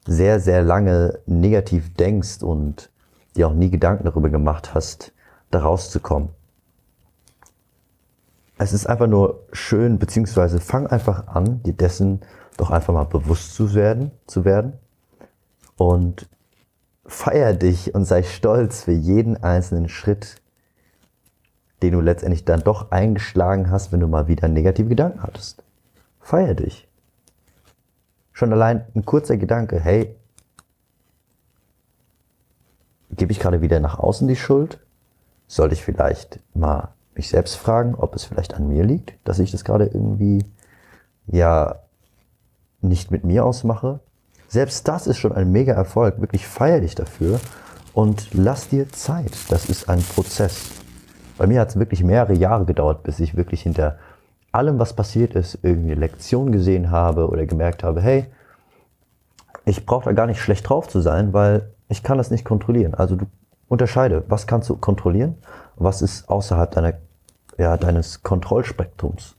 sehr, 0.06 0.40
sehr 0.40 0.62
lange 0.62 1.20
negativ 1.26 1.94
denkst 1.94 2.44
und 2.44 2.90
dir 3.36 3.48
auch 3.48 3.54
nie 3.54 3.70
Gedanken 3.70 4.06
darüber 4.06 4.30
gemacht 4.30 4.74
hast, 4.74 5.14
da 5.52 5.60
rauszukommen. 5.60 6.30
Es 8.58 8.72
ist 8.72 8.88
einfach 8.88 9.08
nur 9.08 9.46
schön, 9.52 10.00
beziehungsweise 10.00 10.60
fang 10.60 10.88
einfach 10.88 11.28
an, 11.28 11.62
dir 11.64 11.74
dessen 11.74 12.22
doch 12.58 12.72
einfach 12.72 12.94
mal 12.94 13.04
bewusst 13.04 13.54
zu 13.54 13.74
werden, 13.74 14.12
zu 14.28 14.46
werden 14.46 14.74
und 15.76 16.30
feier 17.06 17.54
dich 17.54 17.94
und 17.94 18.06
sei 18.06 18.24
stolz 18.24 18.84
für 18.84 18.94
jeden 18.94 19.44
einzelnen 19.44 19.90
Schritt, 19.90 20.42
den 21.84 21.92
du 21.92 22.00
letztendlich 22.00 22.46
dann 22.46 22.62
doch 22.62 22.92
eingeschlagen 22.92 23.70
hast, 23.70 23.92
wenn 23.92 24.00
du 24.00 24.08
mal 24.08 24.28
wieder 24.28 24.48
negative 24.48 24.88
Gedanken 24.88 25.22
hattest. 25.22 25.64
Feier 26.22 26.54
dich. 26.54 26.88
Schon 28.36 28.52
allein 28.52 28.84
ein 28.94 29.06
kurzer 29.06 29.38
Gedanke, 29.38 29.80
hey, 29.80 30.14
gebe 33.12 33.32
ich 33.32 33.40
gerade 33.40 33.62
wieder 33.62 33.80
nach 33.80 33.98
außen 33.98 34.28
die 34.28 34.36
Schuld? 34.36 34.86
Sollte 35.48 35.74
ich 35.74 35.86
vielleicht 35.86 36.42
mal 36.54 36.90
mich 37.16 37.30
selbst 37.30 37.56
fragen, 37.56 37.96
ob 37.96 38.14
es 38.14 38.26
vielleicht 38.26 38.54
an 38.54 38.68
mir 38.68 38.84
liegt, 38.84 39.14
dass 39.24 39.40
ich 39.40 39.52
das 39.52 39.64
gerade 39.64 39.86
irgendwie 39.86 40.44
ja 41.28 41.80
nicht 42.82 43.10
mit 43.10 43.24
mir 43.24 43.46
ausmache? 43.46 44.02
Selbst 44.50 44.86
das 44.90 45.08
ist 45.08 45.18
schon 45.18 45.32
ein 45.32 45.54
mega 45.54 45.72
Erfolg. 45.72 46.20
Wirklich 46.20 46.46
feier 46.46 46.82
dich 46.82 46.94
dafür 46.94 47.40
und 47.94 48.34
lass 48.34 48.68
dir 48.68 48.90
Zeit. 48.90 49.32
Das 49.48 49.70
ist 49.70 49.88
ein 49.88 50.02
Prozess. 50.02 50.72
Bei 51.38 51.48
mir 51.48 51.62
hat 51.62 51.70
es 51.70 51.80
wirklich 51.80 52.04
mehrere 52.04 52.34
Jahre 52.34 52.66
gedauert, 52.66 53.04
bis 53.04 53.22
ich 53.22 53.38
wirklich 53.38 53.62
hinter 53.62 53.98
allem, 54.56 54.80
was 54.80 54.94
passiert 54.94 55.36
ist, 55.36 55.60
irgendwie 55.62 55.92
eine 55.92 56.00
Lektion 56.00 56.52
gesehen 56.52 56.92
habe 56.92 57.30
oder 57.30 57.46
gemerkt 57.46 57.84
habe, 57.84 58.02
hey, 58.02 58.26
ich 59.66 59.86
brauche 59.86 60.06
da 60.06 60.12
gar 60.12 60.28
nicht 60.28 60.40
schlecht 60.40 60.70
drauf 60.70 60.88
zu 60.88 61.02
sein, 61.02 61.34
weil 61.34 61.70
ich 61.90 62.04
kann 62.04 62.18
das 62.18 62.32
nicht 62.32 62.46
kontrollieren. 62.46 62.94
Also 62.94 63.16
du 63.16 63.26
unterscheide, 63.68 64.24
was 64.28 64.48
kannst 64.48 64.70
du 64.70 64.76
kontrollieren, 64.78 65.36
was 65.76 66.02
ist 66.02 66.30
außerhalb 66.30 66.72
deiner, 66.72 66.94
ja, 67.58 67.78
deines 67.78 68.24
Kontrollspektrums. 68.24 69.36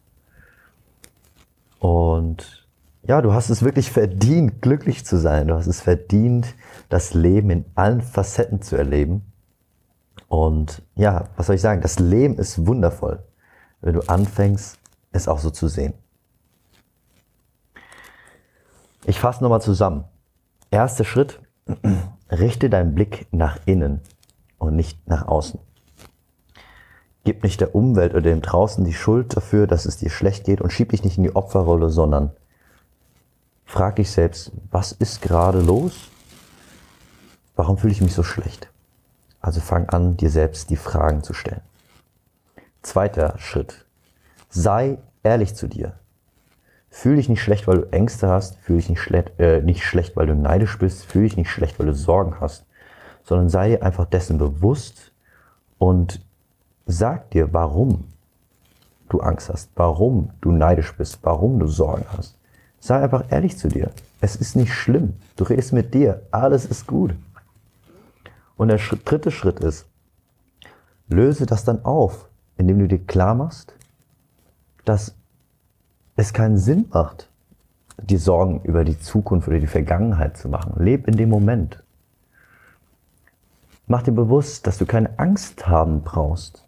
Und 1.78 2.66
ja, 3.06 3.22
du 3.22 3.32
hast 3.32 3.50
es 3.50 3.62
wirklich 3.62 3.90
verdient, 3.90 4.60
glücklich 4.62 5.04
zu 5.04 5.16
sein. 5.16 5.48
Du 5.48 5.54
hast 5.54 5.68
es 5.68 5.80
verdient, 5.80 6.54
das 6.88 7.14
Leben 7.14 7.50
in 7.50 7.64
allen 7.74 8.00
Facetten 8.00 8.62
zu 8.62 8.76
erleben. 8.76 9.24
Und 10.28 10.82
ja, 10.96 11.28
was 11.36 11.46
soll 11.46 11.54
ich 11.54 11.62
sagen? 11.62 11.82
Das 11.82 12.00
Leben 12.00 12.36
ist 12.36 12.66
wundervoll, 12.66 13.22
wenn 13.80 13.94
du 13.94 14.00
anfängst, 14.08 14.78
es 15.16 15.28
auch 15.28 15.38
so 15.38 15.50
zu 15.50 15.68
sehen. 15.68 15.94
Ich 19.04 19.20
fasse 19.20 19.42
nochmal 19.42 19.62
zusammen. 19.62 20.04
Erster 20.70 21.04
Schritt, 21.04 21.40
richte 22.30 22.68
deinen 22.68 22.94
Blick 22.94 23.26
nach 23.30 23.58
innen 23.66 24.00
und 24.58 24.74
nicht 24.74 25.06
nach 25.08 25.28
außen. 25.28 25.60
Gib 27.24 27.42
nicht 27.42 27.60
der 27.60 27.74
Umwelt 27.74 28.12
oder 28.12 28.22
dem 28.22 28.42
draußen 28.42 28.84
die 28.84 28.94
Schuld 28.94 29.36
dafür, 29.36 29.66
dass 29.66 29.84
es 29.84 29.96
dir 29.96 30.10
schlecht 30.10 30.44
geht 30.44 30.60
und 30.60 30.72
schieb 30.72 30.90
dich 30.90 31.04
nicht 31.04 31.18
in 31.18 31.24
die 31.24 31.34
Opferrolle, 31.34 31.90
sondern 31.90 32.32
frag 33.64 33.96
dich 33.96 34.10
selbst, 34.10 34.52
was 34.70 34.92
ist 34.92 35.22
gerade 35.22 35.60
los? 35.60 36.10
Warum 37.56 37.78
fühle 37.78 37.92
ich 37.92 38.00
mich 38.00 38.14
so 38.14 38.22
schlecht? 38.22 38.68
Also 39.40 39.60
fang 39.60 39.88
an, 39.88 40.16
dir 40.16 40.30
selbst 40.30 40.70
die 40.70 40.76
Fragen 40.76 41.22
zu 41.22 41.32
stellen. 41.32 41.62
Zweiter 42.82 43.38
Schritt. 43.38 43.85
Sei 44.48 44.98
ehrlich 45.22 45.54
zu 45.54 45.68
dir. 45.68 45.94
Fühl 46.88 47.16
dich 47.16 47.28
nicht 47.28 47.42
schlecht, 47.42 47.66
weil 47.66 47.78
du 47.78 47.92
Ängste 47.92 48.28
hast. 48.28 48.56
Fühl 48.58 48.76
dich 48.76 48.88
nicht, 48.88 49.00
schlecht, 49.00 49.38
äh, 49.38 49.60
nicht 49.60 49.84
schlecht, 49.84 50.16
weil 50.16 50.26
du 50.26 50.34
neidisch 50.34 50.78
bist. 50.78 51.04
Fühl 51.04 51.24
dich 51.24 51.36
nicht 51.36 51.50
schlecht, 51.50 51.78
weil 51.78 51.86
du 51.86 51.94
Sorgen 51.94 52.40
hast. 52.40 52.64
Sondern 53.22 53.48
sei 53.48 53.70
dir 53.70 53.82
einfach 53.82 54.06
dessen 54.06 54.38
bewusst 54.38 55.12
und 55.78 56.24
sag 56.86 57.30
dir, 57.30 57.52
warum 57.52 58.04
du 59.08 59.20
Angst 59.20 59.50
hast, 59.50 59.70
warum 59.74 60.30
du 60.40 60.52
neidisch 60.52 60.96
bist, 60.96 61.18
warum 61.22 61.58
du 61.58 61.66
Sorgen 61.66 62.06
hast. 62.16 62.36
Sei 62.80 63.00
einfach 63.00 63.24
ehrlich 63.30 63.58
zu 63.58 63.68
dir. 63.68 63.90
Es 64.20 64.36
ist 64.36 64.56
nicht 64.56 64.72
schlimm. 64.72 65.14
Du 65.36 65.44
redest 65.44 65.72
mit 65.72 65.92
dir. 65.92 66.22
Alles 66.30 66.64
ist 66.66 66.86
gut. 66.86 67.14
Und 68.56 68.68
der 68.68 68.78
dritte 68.78 69.30
Schritt 69.30 69.60
ist, 69.60 69.86
löse 71.08 71.46
das 71.46 71.64
dann 71.64 71.84
auf, 71.84 72.28
indem 72.56 72.78
du 72.78 72.88
dir 72.88 73.04
klar 73.04 73.34
machst, 73.34 73.75
dass 74.86 75.14
es 76.16 76.32
keinen 76.32 76.56
Sinn 76.56 76.86
macht, 76.90 77.28
dir 78.02 78.18
Sorgen 78.18 78.62
über 78.62 78.84
die 78.84 78.98
Zukunft 78.98 79.48
oder 79.48 79.58
die 79.58 79.66
Vergangenheit 79.66 80.36
zu 80.38 80.48
machen. 80.48 80.82
Leb 80.82 81.06
in 81.08 81.16
dem 81.16 81.28
Moment. 81.28 81.82
Mach 83.86 84.02
dir 84.02 84.12
bewusst, 84.12 84.66
dass 84.66 84.78
du 84.78 84.86
keine 84.86 85.18
Angst 85.18 85.68
haben 85.68 86.02
brauchst. 86.02 86.64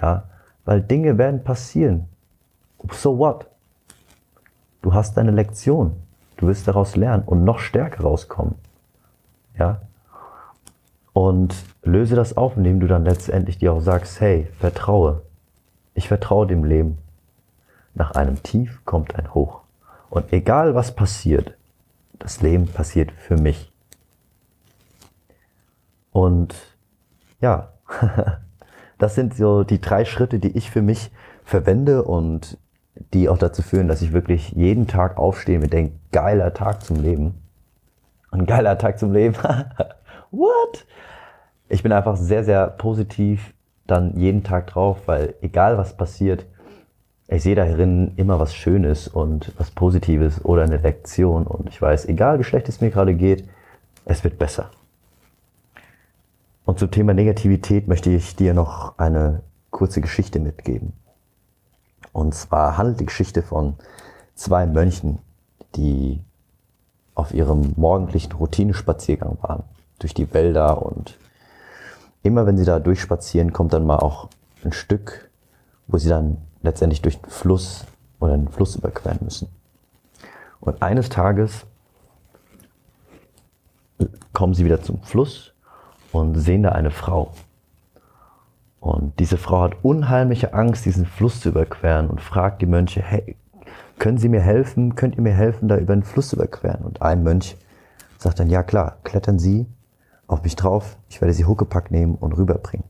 Ja, 0.00 0.24
weil 0.64 0.80
Dinge 0.80 1.18
werden 1.18 1.42
passieren. 1.42 2.08
So 2.90 3.18
what? 3.18 3.46
Du 4.80 4.92
hast 4.92 5.16
deine 5.16 5.30
Lektion. 5.30 5.94
Du 6.36 6.48
wirst 6.48 6.66
daraus 6.66 6.96
lernen 6.96 7.22
und 7.24 7.44
noch 7.44 7.60
stärker 7.60 8.02
rauskommen. 8.02 8.56
Ja? 9.56 9.82
Und 11.12 11.54
löse 11.82 12.16
das 12.16 12.36
auf, 12.36 12.56
indem 12.56 12.80
du 12.80 12.88
dann 12.88 13.04
letztendlich 13.04 13.58
dir 13.58 13.72
auch 13.72 13.80
sagst, 13.80 14.20
hey, 14.20 14.48
vertraue. 14.58 15.22
Ich 15.94 16.08
vertraue 16.08 16.46
dem 16.46 16.64
Leben. 16.64 16.98
Nach 17.94 18.12
einem 18.12 18.42
Tief 18.42 18.84
kommt 18.84 19.16
ein 19.16 19.34
Hoch. 19.34 19.60
Und 20.10 20.32
egal 20.32 20.74
was 20.74 20.94
passiert, 20.94 21.56
das 22.18 22.40
Leben 22.40 22.66
passiert 22.68 23.12
für 23.12 23.36
mich. 23.36 23.72
Und 26.12 26.54
ja, 27.40 27.72
das 28.98 29.14
sind 29.14 29.34
so 29.34 29.64
die 29.64 29.80
drei 29.80 30.04
Schritte, 30.04 30.38
die 30.38 30.56
ich 30.56 30.70
für 30.70 30.82
mich 30.82 31.10
verwende 31.44 32.04
und 32.04 32.58
die 33.12 33.28
auch 33.28 33.38
dazu 33.38 33.62
führen, 33.62 33.88
dass 33.88 34.02
ich 34.02 34.12
wirklich 34.12 34.50
jeden 34.50 34.86
Tag 34.86 35.16
aufstehe 35.16 35.58
mit 35.58 35.72
dem 35.72 35.98
geiler 36.12 36.54
Tag 36.54 36.82
zum 36.82 37.00
Leben. 37.00 37.42
Ein 38.30 38.46
geiler 38.46 38.78
Tag 38.78 38.98
zum 38.98 39.12
Leben. 39.12 39.34
What? 40.30 40.86
Ich 41.68 41.82
bin 41.82 41.92
einfach 41.92 42.16
sehr, 42.16 42.44
sehr 42.44 42.66
positiv 42.66 43.54
dann 43.86 44.16
jeden 44.16 44.44
Tag 44.44 44.68
drauf, 44.68 45.02
weil 45.06 45.34
egal 45.42 45.76
was 45.78 45.96
passiert, 45.96 46.46
ich 47.34 47.42
sehe 47.42 47.54
darin 47.54 48.12
immer 48.16 48.38
was 48.38 48.54
Schönes 48.54 49.08
und 49.08 49.52
was 49.58 49.70
Positives 49.70 50.44
oder 50.44 50.62
eine 50.62 50.76
Lektion 50.76 51.46
und 51.46 51.68
ich 51.68 51.80
weiß, 51.80 52.06
egal 52.06 52.38
wie 52.38 52.44
schlecht 52.44 52.68
es 52.68 52.80
mir 52.80 52.90
gerade 52.90 53.14
geht, 53.14 53.48
es 54.04 54.22
wird 54.24 54.38
besser. 54.38 54.70
Und 56.64 56.78
zum 56.78 56.90
Thema 56.90 57.14
Negativität 57.14 57.88
möchte 57.88 58.10
ich 58.10 58.36
dir 58.36 58.54
noch 58.54 58.98
eine 58.98 59.42
kurze 59.70 60.00
Geschichte 60.00 60.40
mitgeben. 60.40 60.92
Und 62.12 62.34
zwar 62.34 62.76
handelt 62.76 63.00
die 63.00 63.06
Geschichte 63.06 63.42
von 63.42 63.74
zwei 64.34 64.66
Mönchen, 64.66 65.18
die 65.74 66.20
auf 67.14 67.32
ihrem 67.32 67.72
morgendlichen 67.76 68.32
Routinespaziergang 68.32 69.38
waren, 69.40 69.64
durch 69.98 70.14
die 70.14 70.32
Wälder 70.34 70.84
und 70.84 71.16
immer 72.22 72.46
wenn 72.46 72.58
sie 72.58 72.64
da 72.64 72.78
durchspazieren, 72.78 73.52
kommt 73.52 73.72
dann 73.72 73.86
mal 73.86 73.98
auch 73.98 74.28
ein 74.64 74.72
Stück, 74.72 75.30
wo 75.86 75.98
sie 75.98 76.08
dann 76.08 76.38
letztendlich 76.62 77.02
durch 77.02 77.20
den 77.20 77.30
Fluss 77.30 77.84
oder 78.20 78.34
einen 78.34 78.48
Fluss 78.48 78.76
überqueren 78.76 79.18
müssen. 79.22 79.48
Und 80.60 80.82
eines 80.82 81.08
Tages 81.08 81.66
kommen 84.32 84.54
sie 84.54 84.64
wieder 84.64 84.82
zum 84.82 85.02
Fluss 85.02 85.52
und 86.12 86.36
sehen 86.36 86.62
da 86.62 86.70
eine 86.70 86.90
Frau. 86.90 87.32
Und 88.80 89.18
diese 89.20 89.36
Frau 89.36 89.62
hat 89.62 89.84
unheimliche 89.84 90.54
Angst, 90.54 90.84
diesen 90.84 91.06
Fluss 91.06 91.40
zu 91.40 91.50
überqueren 91.50 92.08
und 92.08 92.20
fragt 92.20 92.62
die 92.62 92.66
Mönche, 92.66 93.00
hey, 93.00 93.36
können 93.98 94.18
Sie 94.18 94.28
mir 94.28 94.40
helfen? 94.40 94.96
Könnt 94.96 95.14
ihr 95.14 95.22
mir 95.22 95.34
helfen, 95.34 95.68
da 95.68 95.76
über 95.76 95.94
den 95.94 96.02
Fluss 96.02 96.30
zu 96.30 96.36
überqueren? 96.36 96.84
Und 96.84 97.02
ein 97.02 97.22
Mönch 97.22 97.56
sagt 98.18 98.40
dann, 98.40 98.50
ja 98.50 98.64
klar, 98.64 98.96
klettern 99.04 99.38
Sie 99.38 99.66
auf 100.26 100.42
mich 100.42 100.56
drauf, 100.56 100.96
ich 101.08 101.20
werde 101.20 101.32
Sie 101.34 101.44
Huckepack 101.44 101.92
nehmen 101.92 102.16
und 102.16 102.32
rüberbringen. 102.32 102.84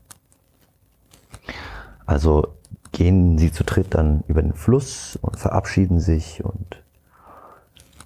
Also 2.07 2.55
gehen 2.93 3.37
sie 3.37 3.51
zu 3.51 3.63
dritt 3.65 3.93
dann 3.93 4.23
über 4.27 4.41
den 4.41 4.53
Fluss 4.53 5.19
und 5.21 5.37
verabschieden 5.37 5.99
sich 5.99 6.43
und 6.43 6.81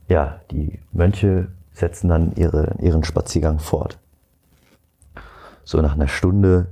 ja, 0.08 0.40
die 0.52 0.80
Mönche 0.92 1.50
setzen 1.74 2.08
dann 2.10 2.34
ihre, 2.36 2.76
ihren 2.80 3.04
Spaziergang 3.04 3.60
fort. 3.60 4.00
So 5.64 5.82
nach 5.82 5.94
einer 5.94 6.08
Stunde, 6.08 6.68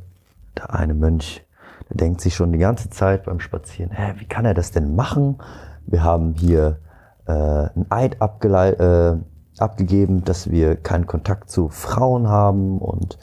der 0.58 0.74
eine 0.74 0.94
Mönch, 0.94 1.46
der 1.90 1.98
denkt 1.98 2.22
sich 2.22 2.34
schon 2.34 2.54
die 2.54 2.58
ganze 2.58 2.90
Zeit 2.90 3.26
beim 3.26 3.42
Spazieren, 3.42 3.92
hä, 3.92 4.14
wie 4.18 4.26
kann 4.26 4.46
er 4.46 4.54
das 4.54 4.72
denn 4.72 4.96
machen? 4.96 5.38
Wir 5.86 6.04
haben 6.04 6.34
hier 6.34 6.80
äh, 7.28 7.34
ein 7.76 7.86
Eid 7.90 8.18
äh, 8.22 9.18
abgegeben, 9.58 10.24
dass 10.24 10.50
wir 10.50 10.78
keinen 10.78 11.06
Kontakt 11.06 11.50
zu 11.50 11.70
Frauen 11.70 12.28
haben 12.28 12.80
und 12.80 13.20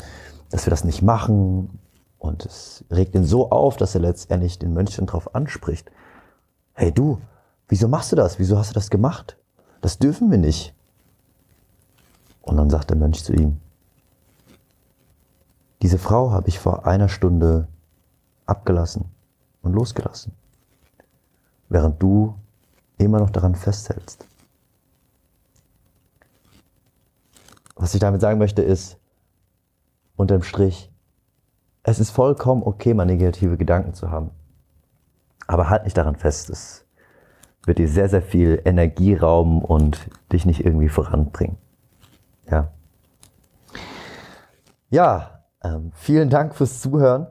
dass 0.51 0.67
wir 0.67 0.71
das 0.71 0.85
nicht 0.85 1.03
machen. 1.03 1.79
Und 2.23 2.47
es 2.47 2.85
regt 2.89 3.17
ihn 3.17 3.25
so 3.25 3.51
auf, 3.51 3.77
dass 3.77 3.97
er 3.97 4.01
letztendlich 4.01 4.57
den 4.57 4.73
Mönchen 4.73 5.07
darauf 5.07 5.35
anspricht. 5.35 5.91
Hey 6.73 6.93
du, 6.93 7.21
wieso 7.67 7.89
machst 7.89 8.13
du 8.13 8.17
das? 8.17 8.39
Wieso 8.39 8.57
hast 8.57 8.71
du 8.71 8.75
das 8.75 8.91
gemacht? 8.91 9.37
Das 9.81 9.99
dürfen 9.99 10.31
wir 10.31 10.39
nicht. 10.39 10.73
Und 12.43 12.59
dann 12.59 12.71
sagt 12.71 12.91
der 12.91 12.97
Mönch 12.97 13.25
zu 13.25 13.33
ihm, 13.33 13.61
diese 15.83 15.99
Frau 15.99 16.31
habe 16.31 16.49
ich 16.49 16.61
vor 16.61 16.87
einer 16.87 17.09
Stunde 17.09 17.67
abgelassen 18.47 19.07
und 19.63 19.73
losgelassen, 19.73 20.33
während 21.71 22.01
du 22.01 22.37
immer 22.99 23.19
noch 23.19 23.31
daran 23.31 23.57
festhältst. 23.57 24.29
Was 27.75 27.95
ich 27.95 28.01
damit 28.01 28.21
sagen 28.21 28.39
möchte 28.39 28.63
ist, 28.63 28.97
unterm 30.15 30.45
Strich, 30.45 30.92
es 31.83 31.99
ist 31.99 32.11
vollkommen 32.11 32.63
okay, 32.63 32.95
mal 32.95 33.07
negative 33.07 33.57
Gedanken 33.57 33.95
zu 33.95 34.11
haben. 34.11 34.31
Aber 35.47 35.69
halt 35.69 35.85
nicht 35.85 35.97
daran 35.97 36.17
fest. 36.17 36.51
Es 36.51 36.87
wird 37.65 37.79
dir 37.79 37.89
sehr, 37.89 38.09
sehr 38.09 38.23
viel 38.23 38.61
Energie 38.65 39.15
rauben 39.15 39.63
und 39.63 40.09
dich 40.33 40.47
nicht 40.47 40.65
irgendwie 40.65 40.89
voranbringen. 40.89 41.59
Ja. 42.51 42.73
Ja, 44.91 45.45
ähm, 45.63 45.93
vielen 45.95 46.29
Dank 46.29 46.55
fürs 46.55 46.81
Zuhören. 46.81 47.27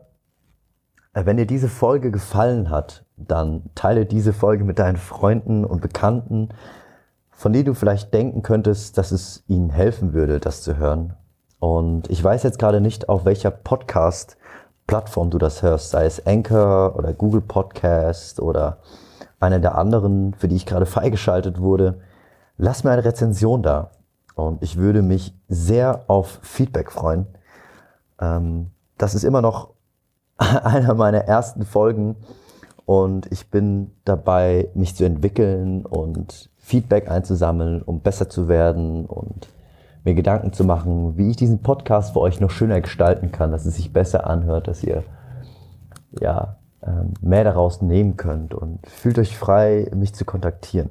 Äh, 1.13 1.25
wenn 1.25 1.37
dir 1.37 1.45
diese 1.45 1.69
Folge 1.69 2.11
gefallen 2.11 2.69
hat, 2.69 3.05
dann 3.17 3.69
teile 3.75 4.05
diese 4.05 4.33
Folge 4.33 4.63
mit 4.63 4.79
deinen 4.79 4.97
Freunden 4.97 5.63
und 5.65 5.81
Bekannten, 5.81 6.49
von 7.29 7.53
denen 7.53 7.65
du 7.65 7.73
vielleicht 7.73 8.13
denken 8.13 8.41
könntest, 8.41 8.97
dass 8.97 9.11
es 9.11 9.43
ihnen 9.47 9.69
helfen 9.69 10.13
würde, 10.13 10.39
das 10.39 10.63
zu 10.63 10.77
hören. 10.77 11.15
Und 11.61 12.09
ich 12.09 12.23
weiß 12.23 12.41
jetzt 12.41 12.57
gerade 12.57 12.81
nicht, 12.81 13.07
auf 13.07 13.23
welcher 13.23 13.51
Podcast-Plattform 13.51 15.29
du 15.29 15.37
das 15.37 15.61
hörst, 15.61 15.91
sei 15.91 16.05
es 16.05 16.25
Anchor 16.25 16.95
oder 16.97 17.13
Google 17.13 17.41
Podcast 17.41 18.39
oder 18.39 18.79
eine 19.39 19.61
der 19.61 19.75
anderen, 19.77 20.33
für 20.33 20.47
die 20.47 20.55
ich 20.55 20.65
gerade 20.65 20.87
freigeschaltet 20.87 21.61
wurde. 21.61 22.01
Lass 22.57 22.83
mir 22.83 22.89
eine 22.89 23.05
Rezension 23.05 23.61
da. 23.61 23.91
Und 24.33 24.63
ich 24.63 24.77
würde 24.77 25.03
mich 25.03 25.35
sehr 25.49 26.05
auf 26.07 26.39
Feedback 26.41 26.91
freuen. 26.91 27.27
Ähm, 28.19 28.71
das 28.97 29.13
ist 29.13 29.23
immer 29.23 29.43
noch 29.43 29.69
einer 30.37 30.95
meiner 30.95 31.25
ersten 31.25 31.63
Folgen 31.63 32.15
und 32.87 33.31
ich 33.31 33.51
bin 33.51 33.91
dabei, 34.03 34.69
mich 34.73 34.95
zu 34.95 35.05
entwickeln 35.05 35.85
und 35.85 36.49
Feedback 36.57 37.07
einzusammeln, 37.07 37.83
um 37.83 37.99
besser 37.99 38.29
zu 38.29 38.47
werden 38.47 39.05
und 39.05 39.47
mir 40.03 40.13
Gedanken 40.13 40.53
zu 40.53 40.63
machen, 40.63 41.17
wie 41.17 41.29
ich 41.31 41.37
diesen 41.37 41.61
Podcast 41.61 42.13
für 42.13 42.21
euch 42.21 42.39
noch 42.39 42.49
schöner 42.49 42.81
gestalten 42.81 43.31
kann, 43.31 43.51
dass 43.51 43.65
es 43.65 43.75
sich 43.75 43.93
besser 43.93 44.27
anhört, 44.27 44.67
dass 44.67 44.83
ihr 44.83 45.03
ja 46.19 46.57
ähm, 46.83 47.13
mehr 47.21 47.43
daraus 47.43 47.81
nehmen 47.81 48.17
könnt 48.17 48.53
und 48.53 48.79
fühlt 48.87 49.19
euch 49.19 49.37
frei, 49.37 49.89
mich 49.93 50.13
zu 50.13 50.25
kontaktieren. 50.25 50.89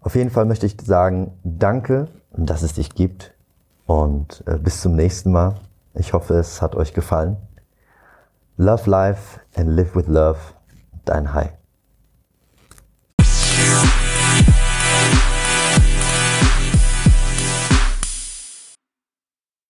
Auf 0.00 0.16
jeden 0.16 0.30
Fall 0.30 0.44
möchte 0.44 0.66
ich 0.66 0.76
sagen, 0.82 1.32
danke, 1.44 2.08
dass 2.36 2.62
es 2.62 2.74
dich 2.74 2.94
gibt 2.94 3.32
und 3.86 4.42
äh, 4.46 4.58
bis 4.58 4.80
zum 4.82 4.96
nächsten 4.96 5.32
Mal. 5.32 5.54
Ich 5.94 6.12
hoffe, 6.12 6.34
es 6.34 6.60
hat 6.60 6.74
euch 6.74 6.92
gefallen. 6.92 7.36
Love 8.56 8.90
life 8.90 9.40
and 9.56 9.70
live 9.70 9.94
with 9.94 10.08
love. 10.08 10.38
Dein 11.04 11.32
Hai. 11.32 11.63